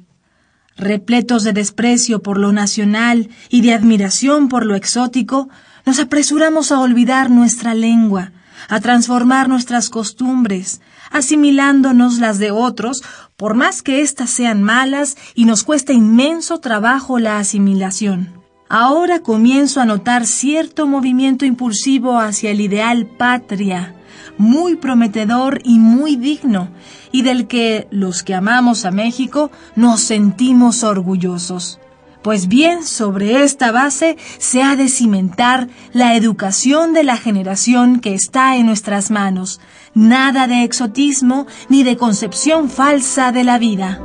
[0.77, 5.49] Repletos de desprecio por lo nacional y de admiración por lo exótico,
[5.85, 8.33] nos apresuramos a olvidar nuestra lengua,
[8.69, 13.03] a transformar nuestras costumbres, asimilándonos las de otros,
[13.37, 18.43] por más que éstas sean malas y nos cuesta inmenso trabajo la asimilación.
[18.69, 23.95] Ahora comienzo a notar cierto movimiento impulsivo hacia el ideal patria,
[24.43, 26.69] muy prometedor y muy digno,
[27.13, 31.79] y del que los que amamos a México nos sentimos orgullosos.
[32.23, 38.15] Pues bien, sobre esta base se ha de cimentar la educación de la generación que
[38.15, 39.61] está en nuestras manos.
[39.95, 44.01] Nada de exotismo ni de concepción falsa de la vida.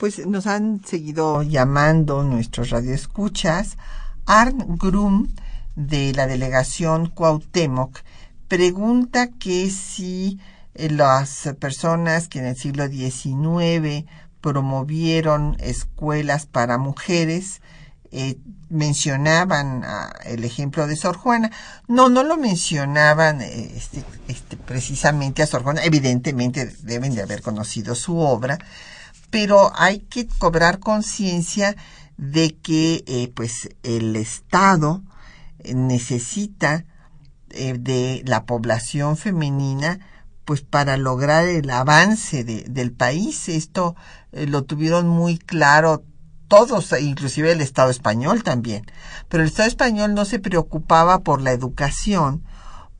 [0.00, 3.76] Pues nos han seguido llamando nuestros radioescuchas.
[4.24, 5.28] Arn Grum,
[5.76, 7.98] de la delegación Cuauhtémoc,
[8.48, 10.40] pregunta que si
[10.74, 14.06] eh, las personas que en el siglo XIX
[14.40, 17.60] promovieron escuelas para mujeres,
[18.10, 18.38] eh,
[18.70, 19.84] mencionaban
[20.24, 21.50] el ejemplo de Sor Juana.
[21.88, 25.84] No, no lo mencionaban eh, este, este, precisamente a Sor Juana.
[25.84, 28.58] Evidentemente deben de haber conocido su obra,
[29.30, 31.76] pero hay que cobrar conciencia
[32.16, 35.02] de que eh, pues el Estado
[35.60, 36.84] eh, necesita
[37.50, 40.00] eh, de la población femenina
[40.44, 43.48] pues para lograr el avance de, del país.
[43.48, 43.94] Esto
[44.32, 46.04] lo tuvieron muy claro
[46.48, 48.84] todos, inclusive el Estado español también.
[49.28, 52.42] Pero el Estado español no se preocupaba por la educación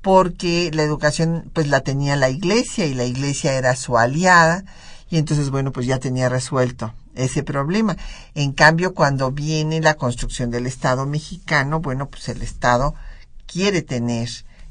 [0.01, 4.65] porque la educación pues la tenía la iglesia y la iglesia era su aliada
[5.11, 7.97] y entonces, bueno, pues ya tenía resuelto ese problema.
[8.35, 12.95] En cambio, cuando viene la construcción del Estado mexicano, bueno, pues el Estado
[13.47, 14.29] quiere tener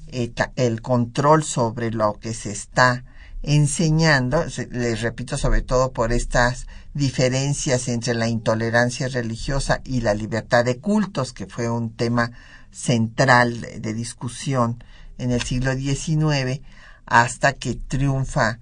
[0.07, 3.03] eh, el control sobre lo que se está
[3.43, 10.63] enseñando, les repito, sobre todo por estas diferencias entre la intolerancia religiosa y la libertad
[10.63, 12.31] de cultos, que fue un tema
[12.71, 14.83] central de discusión
[15.17, 16.61] en el siglo XIX,
[17.05, 18.59] hasta que triunfa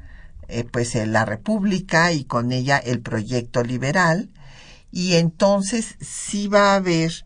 [0.47, 4.29] eh, pues la República y con ella el proyecto liberal.
[4.91, 7.25] Y entonces sí va a haber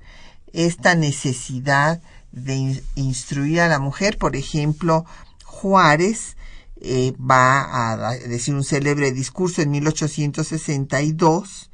[0.53, 2.01] esta necesidad
[2.31, 5.05] de instruir a la mujer, por ejemplo,
[5.43, 6.37] Juárez
[6.83, 11.69] eh, va a decir un célebre discurso en 1862,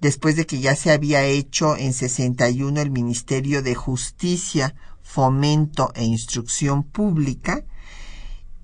[0.00, 6.04] después de que ya se había hecho en 61 el Ministerio de Justicia, Fomento e
[6.04, 7.64] Instrucción Pública,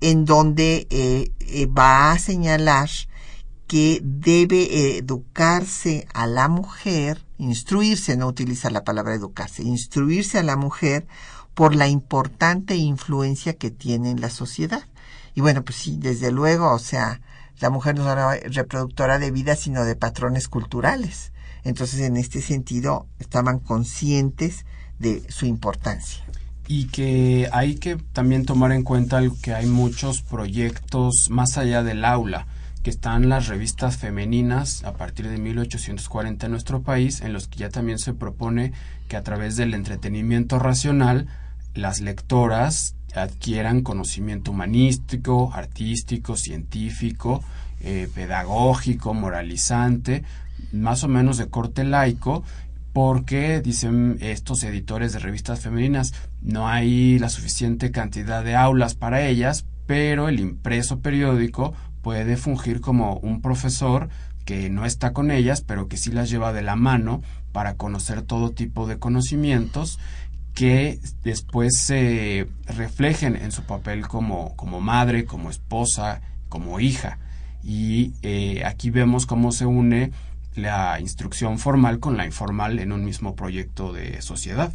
[0.03, 2.89] en donde eh, eh, va a señalar
[3.67, 10.57] que debe educarse a la mujer, instruirse, no utiliza la palabra educarse, instruirse a la
[10.57, 11.07] mujer
[11.53, 14.83] por la importante influencia que tiene en la sociedad.
[15.35, 17.21] Y bueno, pues sí, desde luego, o sea,
[17.61, 21.31] la mujer no es una reproductora de vida, sino de patrones culturales.
[21.63, 24.65] Entonces, en este sentido, estaban conscientes
[24.99, 26.25] de su importancia
[26.67, 32.05] y que hay que también tomar en cuenta que hay muchos proyectos más allá del
[32.05, 32.47] aula,
[32.83, 37.59] que están las revistas femeninas a partir de 1840 en nuestro país, en los que
[37.59, 38.73] ya también se propone
[39.07, 41.27] que a través del entretenimiento racional
[41.73, 47.43] las lectoras adquieran conocimiento humanístico, artístico, científico,
[47.81, 50.23] eh, pedagógico, moralizante,
[50.71, 52.43] más o menos de corte laico,
[52.93, 59.25] porque dicen estos editores de revistas femeninas, no hay la suficiente cantidad de aulas para
[59.25, 64.09] ellas, pero el impreso periódico puede fungir como un profesor
[64.45, 67.21] que no está con ellas, pero que sí las lleva de la mano
[67.51, 69.99] para conocer todo tipo de conocimientos
[70.53, 77.17] que después se reflejen en su papel como, como madre, como esposa, como hija.
[77.63, 80.11] Y eh, aquí vemos cómo se une
[80.55, 84.71] la instrucción formal con la informal en un mismo proyecto de sociedad.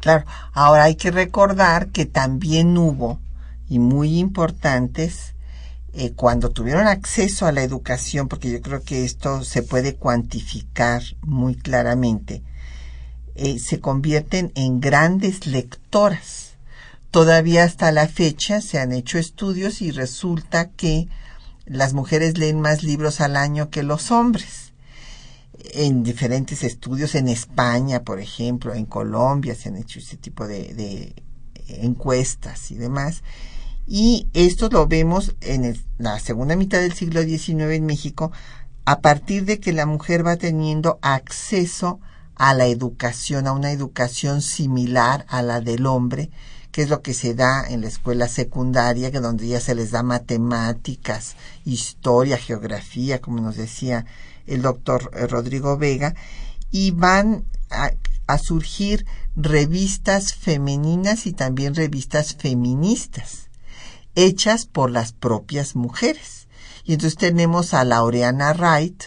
[0.00, 3.20] Claro, ahora hay que recordar que también hubo,
[3.68, 5.34] y muy importantes,
[5.94, 11.02] eh, cuando tuvieron acceso a la educación, porque yo creo que esto se puede cuantificar
[11.22, 12.42] muy claramente,
[13.36, 16.54] eh, se convierten en grandes lectoras.
[17.10, 21.08] Todavía hasta la fecha se han hecho estudios y resulta que
[21.64, 24.63] las mujeres leen más libros al año que los hombres.
[25.72, 30.74] En diferentes estudios, en España, por ejemplo, en Colombia se han hecho ese tipo de,
[30.74, 31.14] de
[31.66, 33.22] encuestas y demás.
[33.86, 38.32] Y esto lo vemos en la segunda mitad del siglo XIX en México,
[38.86, 42.00] a partir de que la mujer va teniendo acceso
[42.36, 46.30] a la educación, a una educación similar a la del hombre,
[46.72, 49.92] que es lo que se da en la escuela secundaria, que donde ya se les
[49.92, 54.06] da matemáticas, historia, geografía, como nos decía
[54.46, 56.14] el doctor eh, Rodrigo Vega,
[56.70, 57.92] y van a,
[58.38, 63.50] surgir revistas femeninas y también revistas feministas
[64.14, 66.48] hechas por las propias mujeres.
[66.84, 69.04] Y entonces tenemos a Laureana Wright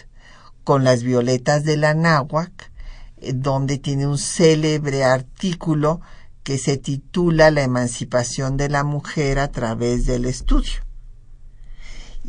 [0.64, 2.70] con las violetas de la náhuac,
[3.16, 6.00] eh, donde tiene un célebre artículo
[6.42, 10.87] que se titula La emancipación de la mujer a través del estudio.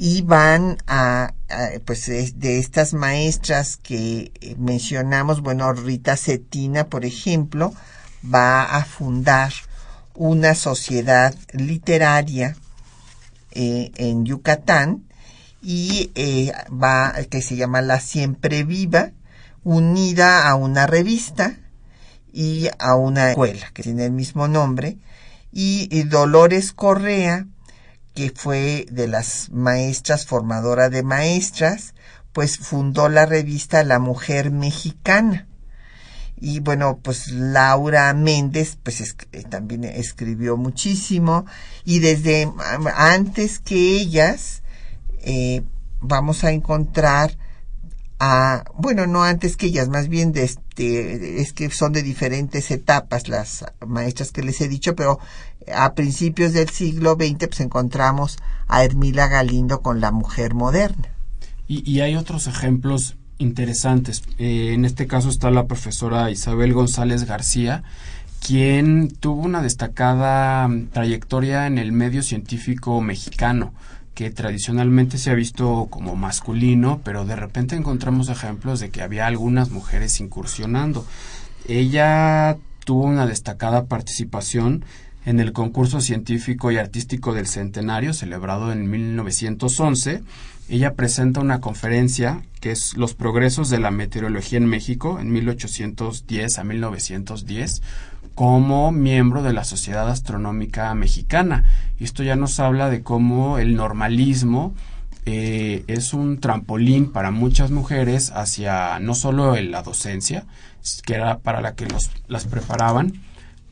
[0.01, 1.33] Y van a,
[1.83, 7.73] pues de estas maestras que eh, mencionamos, bueno, Rita Cetina, por ejemplo,
[8.23, 9.51] va a fundar
[10.15, 12.55] una sociedad literaria
[13.51, 15.03] eh, en Yucatán
[15.61, 19.11] y eh, va que se llama La Siempre Viva,
[19.65, 21.57] unida a una revista
[22.31, 24.97] y a una escuela que tiene el mismo nombre
[25.51, 27.47] y, y Dolores Correa
[28.19, 31.93] que fue de las maestras formadora de maestras
[32.33, 35.47] pues fundó la revista La Mujer Mexicana.
[36.35, 41.45] Y bueno, pues Laura Méndez, pues eh, también escribió muchísimo.
[41.85, 42.51] Y desde
[42.93, 44.63] antes que ellas
[45.21, 45.63] eh,
[46.01, 47.37] vamos a encontrar
[48.19, 52.69] a, bueno, no antes que ellas, más bien de este, es que son de diferentes
[52.69, 55.19] etapas las maestras que les he dicho, pero
[55.73, 61.09] a principios del siglo XX pues encontramos a Hermila Galindo con la mujer moderna.
[61.67, 64.23] Y, hay otros ejemplos interesantes.
[64.39, 67.83] Eh, en este caso está la profesora Isabel González García,
[68.45, 73.73] quien tuvo una destacada mm, trayectoria en el medio científico mexicano,
[74.15, 79.27] que tradicionalmente se ha visto como masculino, pero de repente encontramos ejemplos de que había
[79.27, 81.05] algunas mujeres incursionando.
[81.67, 84.83] Ella tuvo una destacada participación
[85.29, 90.23] en el concurso científico y artístico del Centenario, celebrado en 1911,
[90.69, 96.57] ella presenta una conferencia que es Los progresos de la meteorología en México en 1810
[96.57, 97.83] a 1910
[98.33, 101.63] como miembro de la Sociedad Astronómica Mexicana.
[101.99, 104.73] Esto ya nos habla de cómo el normalismo
[105.27, 110.45] eh, es un trampolín para muchas mujeres hacia no solo la docencia,
[111.05, 113.21] que era para la que los, las preparaban,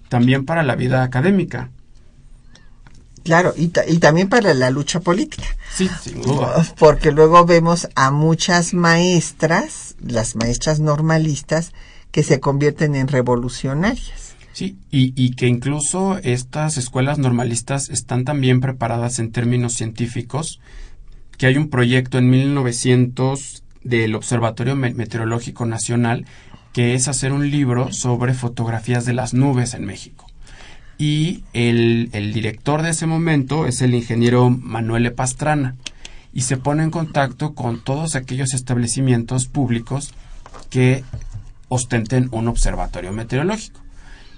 [0.10, 1.70] también para la vida académica.
[3.24, 5.44] Claro, y, y, también para la lucha política.
[5.74, 6.66] Sí, sin duda.
[6.80, 11.74] Porque luego vemos a muchas maestras, las maestras normalistas,
[12.12, 14.36] que se convierten en revolucionarias.
[14.54, 20.62] Sí, y, y que incluso estas escuelas normalistas están también preparadas en términos científicos,
[21.38, 26.26] que hay un proyecto en 1900 del Observatorio Meteorológico Nacional
[26.78, 30.28] que es hacer un libro sobre fotografías de las nubes en México
[31.00, 35.76] y el, el, director de ese momento es el ingeniero Manuel Pastrana
[36.34, 40.14] y se pone en contacto con todos aquellos establecimientos públicos
[40.70, 41.04] que
[41.68, 43.82] ostenten un observatorio meteorológico.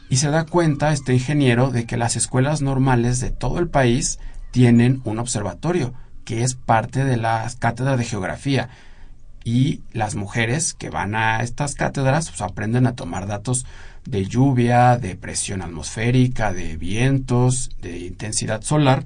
[0.09, 4.17] Y se da cuenta este ingeniero de que las escuelas normales de todo el país
[4.51, 8.69] tienen un observatorio, que es parte de las cátedras de geografía.
[9.51, 13.65] Y las mujeres que van a estas cátedras pues, aprenden a tomar datos
[14.05, 19.05] de lluvia, de presión atmosférica, de vientos, de intensidad solar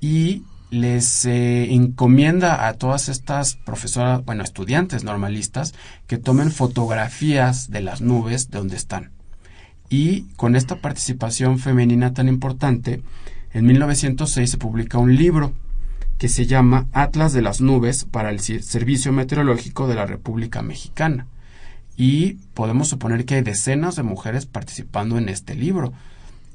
[0.00, 5.74] y les eh, encomienda a todas estas profesoras, bueno, estudiantes normalistas,
[6.06, 9.10] que tomen fotografías de las nubes de donde están.
[9.90, 13.02] Y con esta participación femenina tan importante,
[13.52, 15.52] en 1906 se publica un libro
[16.18, 21.26] que se llama Atlas de las Nubes para el Servicio Meteorológico de la República Mexicana.
[21.96, 25.92] Y podemos suponer que hay decenas de mujeres participando en este libro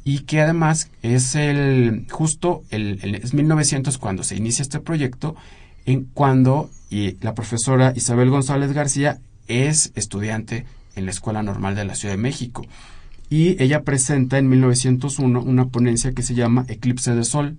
[0.04, 5.36] y que además es el justo el, es 1900 cuando se inicia este proyecto
[5.86, 11.86] en cuando y la profesora Isabel González García es estudiante en la Escuela Normal de
[11.86, 12.66] la Ciudad de México
[13.30, 17.58] y ella presenta en 1901 una ponencia que se llama Eclipse de Sol.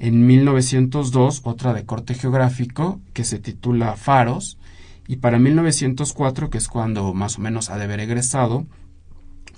[0.00, 4.58] En 1902 otra de corte geográfico que se titula Faros
[5.06, 8.66] y para 1904 que es cuando más o menos ha de haber egresado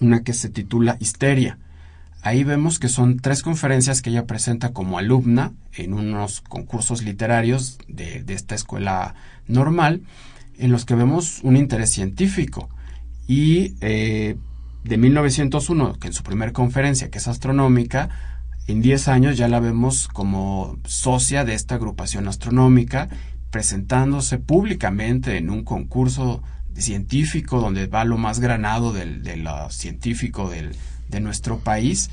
[0.00, 1.58] una que se titula Histeria
[2.24, 7.78] Ahí vemos que son tres conferencias que ella presenta como alumna en unos concursos literarios
[7.88, 9.16] de, esta escuela
[9.48, 10.02] normal,
[10.56, 12.70] en los que vemos un interés científico.
[13.26, 14.36] Y eh,
[14.84, 18.08] de 1901, que en su primera conferencia, que es astronómica,
[18.72, 23.10] en 10 años ya la vemos como socia de esta agrupación astronómica,
[23.50, 26.42] presentándose públicamente en un concurso
[26.74, 29.22] científico donde va lo más granado del,
[29.68, 30.74] científico del,
[31.10, 32.08] de nuestro país.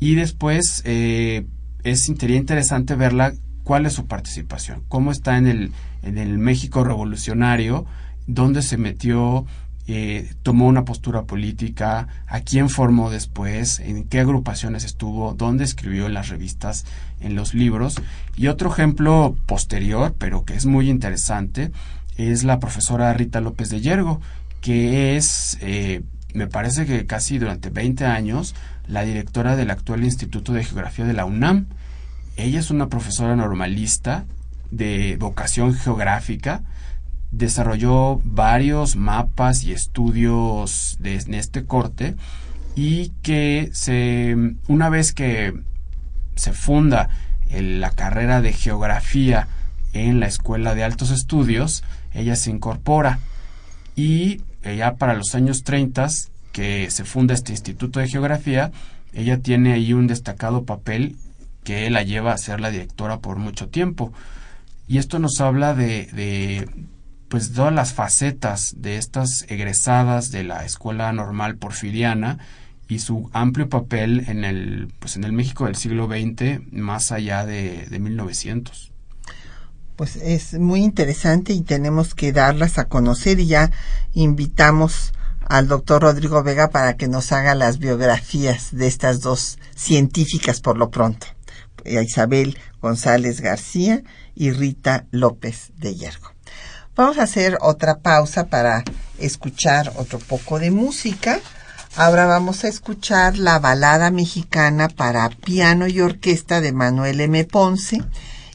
[0.00, 1.46] Y después eh,
[1.82, 3.32] es, sería interesante verla
[3.64, 7.86] cuál es su participación, cómo está en el, en el México revolucionario,
[8.26, 9.46] dónde se metió,
[9.88, 16.06] eh, tomó una postura política, a quién formó después, en qué agrupaciones estuvo, dónde escribió
[16.06, 16.84] en las revistas,
[17.20, 17.96] en los libros.
[18.36, 21.72] Y otro ejemplo posterior, pero que es muy interesante,
[22.16, 24.20] es la profesora Rita López de Yergo,
[24.60, 26.02] que es eh,
[26.34, 28.54] me parece que casi durante 20 años,
[28.86, 31.66] la directora del actual Instituto de Geografía de la UNAM.
[32.36, 34.24] Ella es una profesora normalista
[34.70, 36.62] de vocación geográfica,
[37.32, 42.14] desarrolló varios mapas y estudios de, este corte
[42.76, 44.36] y que se,
[44.68, 45.54] una vez que
[46.36, 47.08] se funda
[47.50, 49.48] la carrera de geografía
[49.92, 53.18] en la Escuela de Altos Estudios, ella se incorpora
[53.96, 56.08] y ya para los años 30
[56.52, 58.72] que se funda este Instituto de Geografía,
[59.14, 61.16] ella tiene ahí un destacado papel
[61.64, 64.12] que la lleva a ser la directora por mucho tiempo.
[64.88, 66.66] Y esto nos habla de
[67.32, 72.36] pues todas las facetas de estas egresadas de la Escuela Normal Porfiriana
[72.88, 77.46] y su amplio papel en el, pues en el México del siglo XX, más allá
[77.46, 78.92] de, de 1900
[79.96, 83.70] pues es muy interesante y tenemos que darlas a conocer y ya
[84.12, 85.14] invitamos
[85.46, 90.76] al doctor Rodrigo Vega para que nos haga las biografías de estas dos científicas por
[90.76, 91.28] lo pronto,
[91.86, 94.02] Isabel González García
[94.34, 96.31] y Rita López de Yergo.
[96.94, 98.84] Vamos a hacer otra pausa para
[99.18, 101.40] escuchar otro poco de música.
[101.96, 107.44] Ahora vamos a escuchar la balada mexicana para piano y orquesta de Manuel M.
[107.44, 108.02] Ponce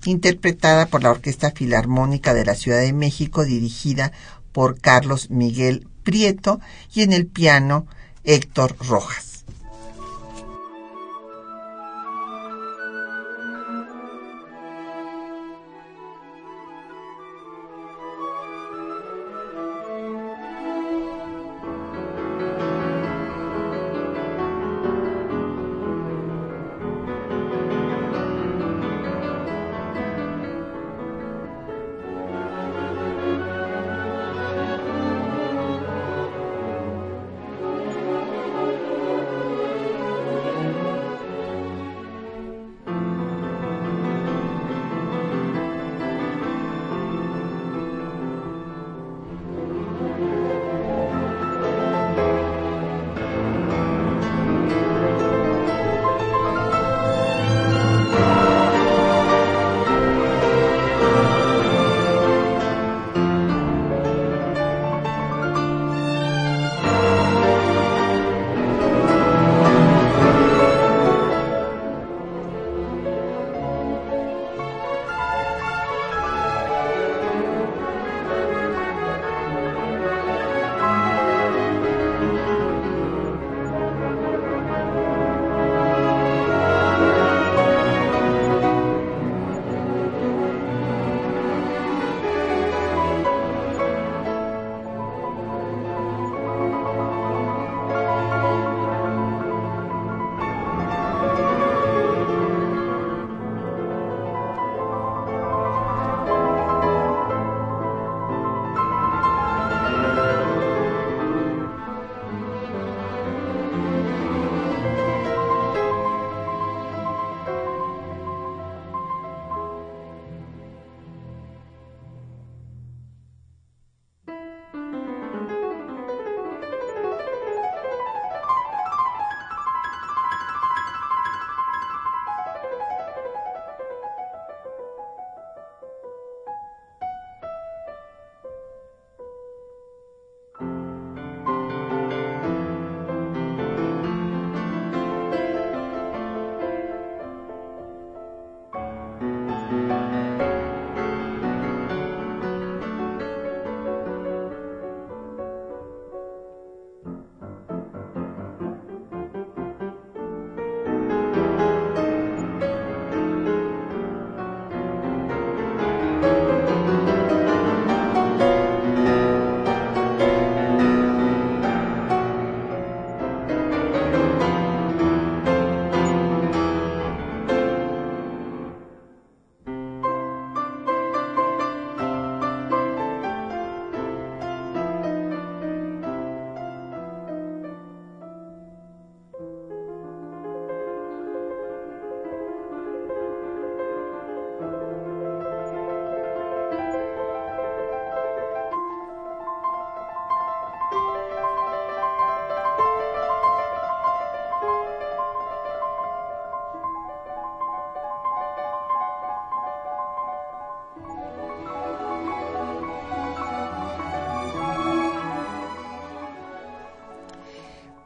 [0.06, 4.12] interpretada por la Orquesta Filarmónica de la Ciudad de México, dirigida
[4.52, 6.62] por Carlos Miguel Prieto,
[6.94, 7.88] y en el piano
[8.24, 9.37] Héctor Rojas.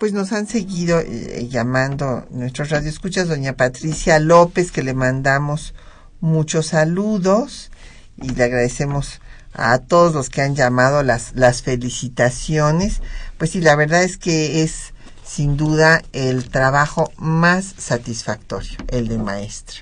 [0.01, 5.75] Pues nos han seguido eh, llamando nuestros radioescuchas, doña Patricia López, que le mandamos
[6.21, 7.69] muchos saludos
[8.17, 9.21] y le agradecemos
[9.53, 13.03] a todos los que han llamado las, las felicitaciones.
[13.37, 19.19] Pues sí, la verdad es que es sin duda el trabajo más satisfactorio, el de
[19.19, 19.81] maestra.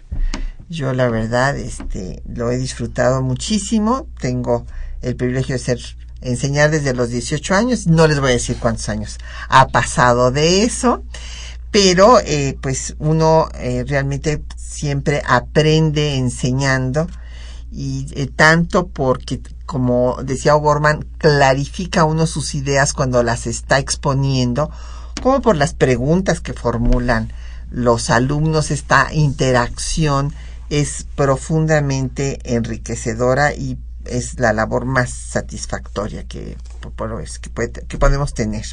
[0.68, 4.66] Yo la verdad este lo he disfrutado muchísimo, tengo
[5.02, 5.80] el privilegio de ser
[6.22, 9.18] enseñar desde los 18 años, no les voy a decir cuántos años
[9.48, 11.04] ha pasado de eso,
[11.72, 17.08] pero eh, pues uno eh, realmente siempre aprende enseñando
[17.72, 24.72] y eh, tanto porque como decía O'Gorman clarifica uno sus ideas cuando las está exponiendo
[25.22, 27.32] como por las preguntas que formulan
[27.70, 28.72] los alumnos.
[28.72, 30.34] Esta interacción
[30.70, 33.78] es profundamente enriquecedora y
[34.10, 38.66] es la labor más satisfactoria que, que, podemos tener.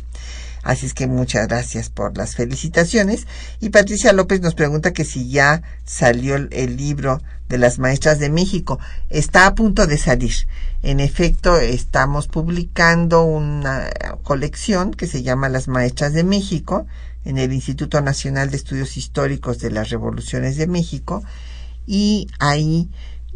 [0.63, 3.27] Así es que muchas gracias por las felicitaciones.
[3.61, 8.31] Y Patricia López nos pregunta que si ya salió el, libro de las maestras de
[8.31, 8.81] México.
[9.09, 10.35] Está a punto de salir.
[10.83, 13.89] En efecto, estamos publicando una
[14.25, 16.87] colección que se llama Las Maestras de México
[17.25, 21.23] en el Instituto Nacional de Estudios Históricos de las Revoluciones de México.
[21.87, 22.89] Y ahí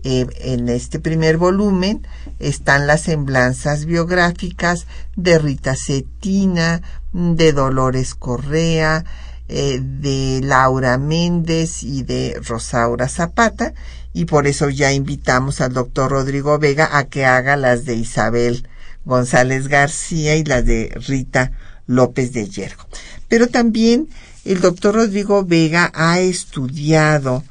[0.04, 2.06] eh, en este primer volumen
[2.38, 4.86] están las semblanzas biográficas
[5.16, 6.82] de Rita Cetina,
[7.12, 9.04] de Dolores Correa,
[9.48, 13.74] eh, de Laura Méndez y de Rosaura Zapata,
[14.12, 18.68] y por eso ya invitamos al doctor Rodrigo Vega a que haga las de Isabel
[19.04, 21.52] González García y las de Rita
[21.86, 22.86] López de Yergo.
[23.28, 24.08] Pero también
[24.44, 27.44] el doctor Rodrigo Vega ha estudiado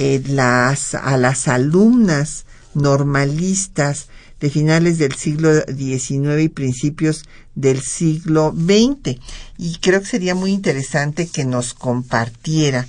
[0.00, 4.06] eh, las, a las alumnas normalistas
[4.38, 7.24] de finales del siglo XIX y principios
[7.56, 9.18] del siglo XX.
[9.58, 12.86] Y creo que sería muy interesante que nos compartiera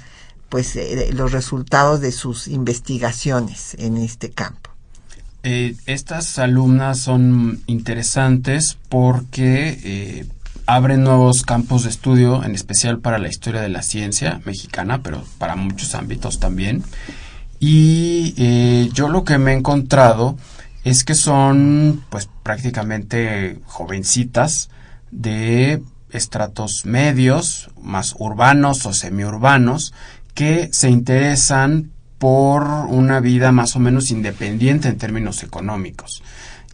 [0.50, 4.70] pues eh, los resultados de sus investigaciones en este campo.
[5.42, 10.28] Eh, estas alumnas son interesantes porque
[10.70, 15.24] abren nuevos campos de estudio, en especial para la historia de la ciencia mexicana, pero
[15.40, 16.84] para muchos ámbitos también.
[17.60, 20.38] Y eh, yo lo que me he encontrado
[20.84, 24.70] es que son pues prácticamente jovencitas
[25.10, 29.92] de estratos medios, más urbanos o semiurbanos,
[30.36, 31.90] que se interesan
[32.20, 36.22] por una vida más o menos independiente en términos económicos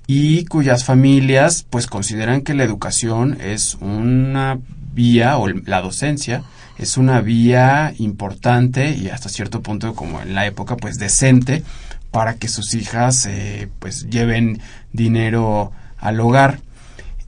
[0.08, 4.60] y cuyas familias pues consideran que la educación es una
[4.94, 6.44] vía o la docencia
[6.78, 11.64] es una vía importante y hasta cierto punto como en la época pues decente
[12.12, 16.60] para que sus hijas eh, pues lleven dinero al hogar.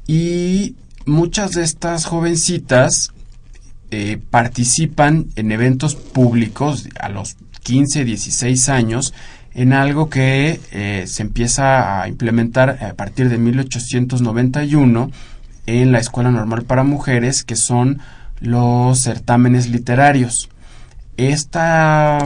[0.05, 0.75] Y
[1.05, 3.11] muchas de estas jovencitas
[3.91, 9.13] eh, participan en eventos públicos a los 15, 16 años
[9.57, 15.11] en algo que eh, se empieza a implementar a partir de 1891
[15.65, 17.99] en la Escuela Normal para Mujeres, que son
[18.39, 20.49] los certámenes literarios.
[21.17, 22.19] Esta,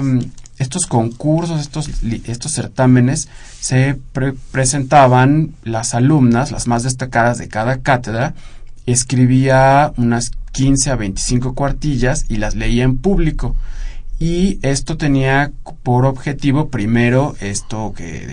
[0.57, 1.89] estos concursos, estos,
[2.25, 3.29] estos certámenes,
[3.61, 3.97] se
[4.51, 8.33] presentaban las alumnas, las más destacadas de cada cátedra,
[8.85, 13.55] escribía unas 15 a 25 cuartillas y las leía en público.
[14.21, 15.51] Y esto tenía
[15.81, 18.27] por objetivo, primero, esto que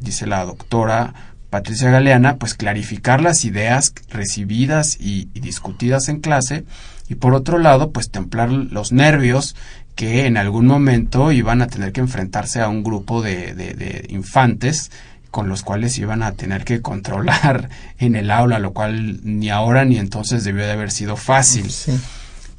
[0.00, 1.14] dice la doctora
[1.48, 6.64] Patricia Galeana, pues clarificar las ideas recibidas y, discutidas en clase,
[7.08, 9.54] y por otro lado, pues templar los nervios
[9.94, 14.90] que en algún momento iban a tener que enfrentarse a un grupo de, de, infantes
[15.30, 17.68] con los cuales iban a tener que controlar
[18.00, 21.70] en el aula, lo cual ni ahora ni entonces debió de haber sido fácil.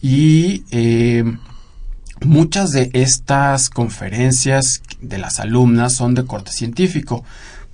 [0.01, 1.25] Y eh,
[2.25, 7.23] Muchas de estas conferencias de las alumnas son de corte científico.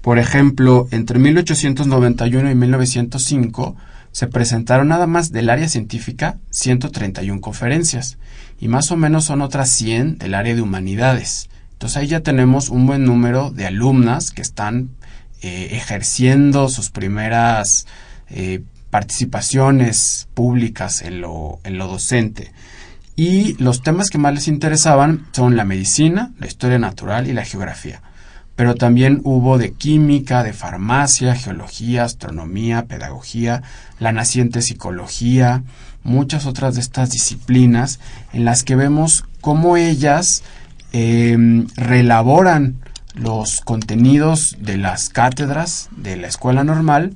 [0.01, 3.75] Por ejemplo, entre 1891 y 1905
[4.11, 8.19] se presentaron nada más del área científica 131 conferencias
[8.59, 11.49] y más o menos son otras 100 del área de humanidades.
[11.73, 14.91] Entonces ahí ya tenemos un buen número de alumnas que están
[15.41, 17.87] eh, ejerciendo sus primeras
[18.29, 22.51] eh, participaciones públicas en lo, en lo docente.
[23.15, 27.45] Y los temas que más les interesaban son la medicina, la historia natural y la
[27.45, 28.01] geografía.
[28.55, 33.63] Pero también hubo de química, de farmacia, geología, astronomía, pedagogía,
[33.99, 35.63] la naciente psicología,
[36.03, 37.99] muchas otras de estas disciplinas
[38.31, 40.43] en las que vemos cómo ellas
[40.93, 42.77] em, relaboran
[43.15, 47.15] los contenidos de las cátedras de la escuela normal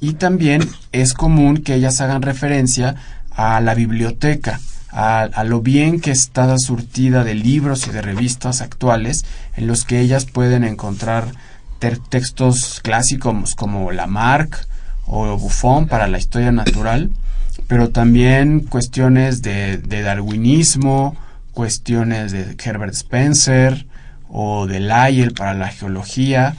[0.00, 2.96] y también es común que ellas hagan referencia
[3.30, 4.60] a la biblioteca,
[4.98, 10.00] a, lo bien que está surtida de libros y de revistas actuales en los que
[10.00, 11.26] ellas pueden encontrar
[11.78, 14.66] textos clásicos como Lamarck
[15.04, 17.10] o Buffon para la historia natural,
[17.66, 21.14] pero también cuestiones de, de darwinismo,
[21.52, 23.86] cuestiones de Herbert Spencer
[24.30, 26.56] o de Lyell para la geología,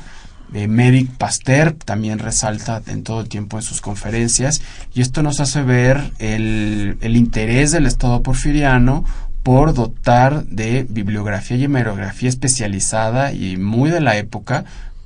[0.49, 4.61] de Medic Pasteur también resalta en todo el tiempo en sus conferencias
[4.93, 9.03] y esto nos hace ver el, el interés del Estado porfiriano
[9.43, 14.65] por dotar de bibliografía y hemerografía especializada y muy de la época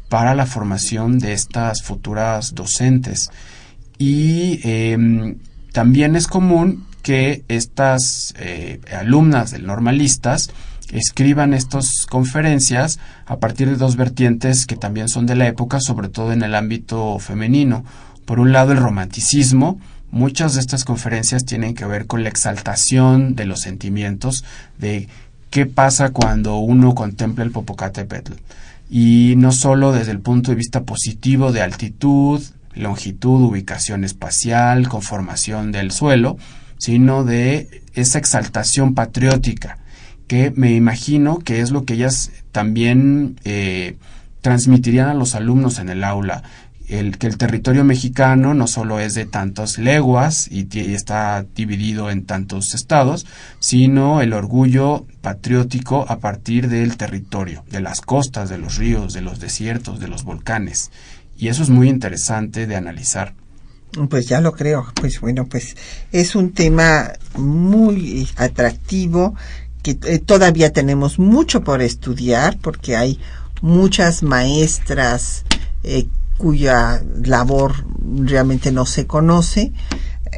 [0.10, 3.30] para la formación de estas futuras docentes.
[3.98, 5.38] Y em,
[5.72, 10.50] también es común que estas eh, alumnas del normalistas
[10.92, 16.10] escriban estas conferencias a partir de dos vertientes que también son de la época, sobre
[16.10, 17.86] todo en el ámbito femenino.
[18.26, 19.80] Por un lado, el romanticismo.
[20.12, 24.44] Muchas de estas conferencias tienen que ver con la exaltación de los sentimientos,
[24.78, 25.08] de
[25.50, 28.34] qué pasa cuando uno contempla el Popocatépetl.
[28.90, 32.42] Y no solo desde el punto de vista positivo de altitud,
[32.74, 36.38] longitud, ubicación espacial, conformación del suelo,
[36.78, 39.78] sino de esa exaltación patriótica
[40.32, 43.98] que me imagino que es lo que ellas también eh,
[44.40, 46.44] transmitirían a los alumnos en el aula.
[46.88, 52.26] El, que el territorio mexicano no solo es de tantas leguas y, está dividido en
[52.26, 53.28] tantos estados,
[53.60, 59.20] sino el orgullo patriótico a partir del territorio, de las costas, de los ríos, de
[59.20, 60.92] los desiertos, de los volcanes.
[61.38, 63.34] Y eso es muy interesante de analizar.
[64.10, 64.86] Pues ya lo creo.
[64.96, 65.76] Pues bueno, pues
[66.14, 69.36] es un tema muy atractivo
[69.84, 73.20] que eh, todavía tenemos mucho por estudiar porque hay
[73.62, 75.44] muchas maestras
[75.84, 76.08] eh,
[76.38, 77.86] cuya labor
[78.26, 79.72] realmente no se conoce.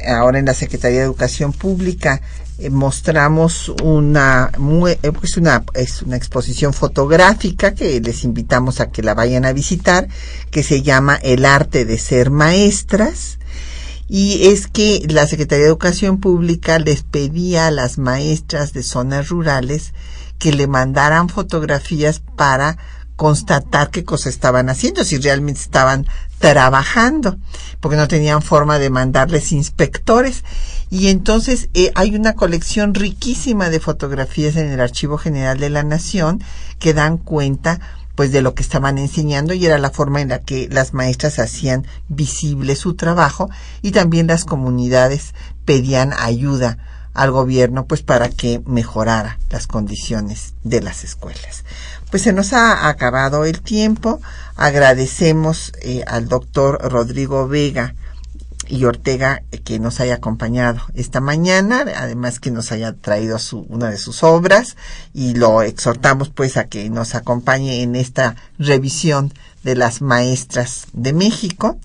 [0.06, 2.20] Ahora en la Secretaría de Educación Pública
[2.58, 4.50] eh, mostramos una,
[5.18, 10.08] pues una, es una exposición fotográfica que les invitamos a que la vayan a visitar,
[10.50, 13.38] que se llama El arte de ser maestras
[14.08, 19.28] y es que la Secretaría de Educación Pública les pedía a las maestras de zonas
[19.28, 19.94] rurales
[20.38, 22.76] que le mandaran fotografías para
[23.16, 26.06] constatar qué cosas estaban haciendo, si realmente estaban
[26.38, 27.38] trabajando,
[27.80, 30.44] porque no tenían forma de mandarles inspectores.
[30.90, 35.82] Y entonces eh, hay una colección riquísima de fotografías en el Archivo General de la
[35.82, 36.42] Nación
[36.78, 37.80] que dan cuenta
[38.14, 41.38] pues de lo que estaban enseñando y era la forma en la que las maestras
[41.38, 43.50] hacían visible su trabajo
[43.82, 45.34] y también las comunidades
[45.64, 46.78] pedían ayuda
[47.14, 51.64] al gobierno pues para que mejorara las condiciones de las escuelas.
[52.10, 54.20] Pues se nos ha acabado el tiempo.
[54.56, 57.94] Agradecemos eh, al doctor Rodrigo Vega
[58.68, 63.38] y Ortega eh, que nos haya acompañado esta mañana, además que nos haya traído
[63.68, 64.76] una de sus obras
[65.12, 71.12] y lo exhortamos pues a que nos acompañe en esta revisión de las maestras de
[71.12, 71.78] México.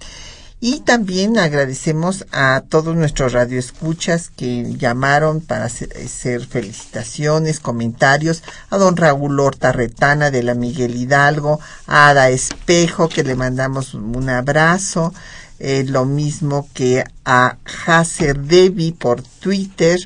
[0.62, 8.98] Y también agradecemos a todos nuestros radioescuchas que llamaron para hacer felicitaciones, comentarios, a don
[8.98, 15.14] Raúl Horta Retana de la Miguel Hidalgo, a Ada Espejo, que le mandamos un abrazo,
[15.60, 20.00] eh, lo mismo que a Hacer Devi por Twitter,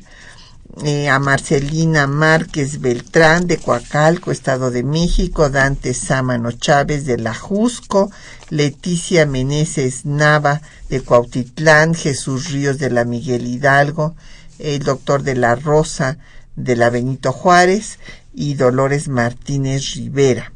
[0.82, 7.32] eh, a Marcelina Márquez Beltrán de Coacalco, Estado de México, Dante Sámano Chávez de La
[7.32, 8.10] Jusco,
[8.50, 14.16] Leticia Meneses Nava de Cuautitlán, Jesús Ríos de la Miguel Hidalgo,
[14.58, 16.18] el doctor de la Rosa
[16.56, 18.00] de la Benito Juárez
[18.34, 20.53] y Dolores Martínez Rivera.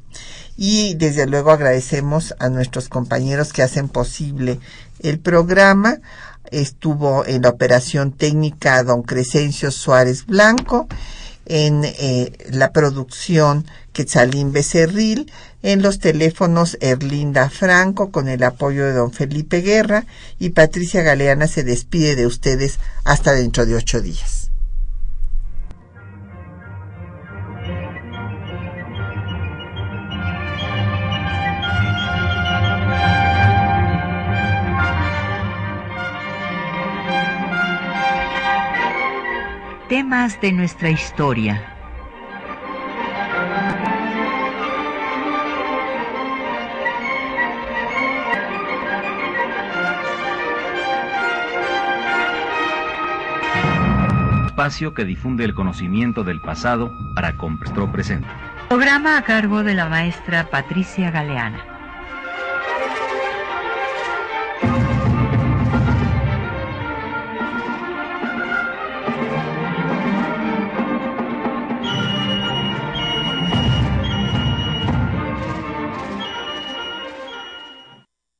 [0.60, 4.58] Y desde luego agradecemos a nuestros compañeros que hacen posible
[5.00, 6.00] el programa
[6.50, 10.88] estuvo en la operación técnica don Crescencio Suárez Blanco,
[11.46, 15.32] en eh, la producción Quetzalín Becerril,
[15.62, 20.06] en los teléfonos Erlinda Franco con el apoyo de don Felipe Guerra
[20.38, 24.47] y Patricia Galeana se despide de ustedes hasta dentro de ocho días.
[39.88, 41.74] Temas de nuestra historia.
[54.46, 58.28] Espacio que difunde el conocimiento del pasado para nuestro presente.
[58.68, 61.77] Programa a cargo de la maestra Patricia Galeana.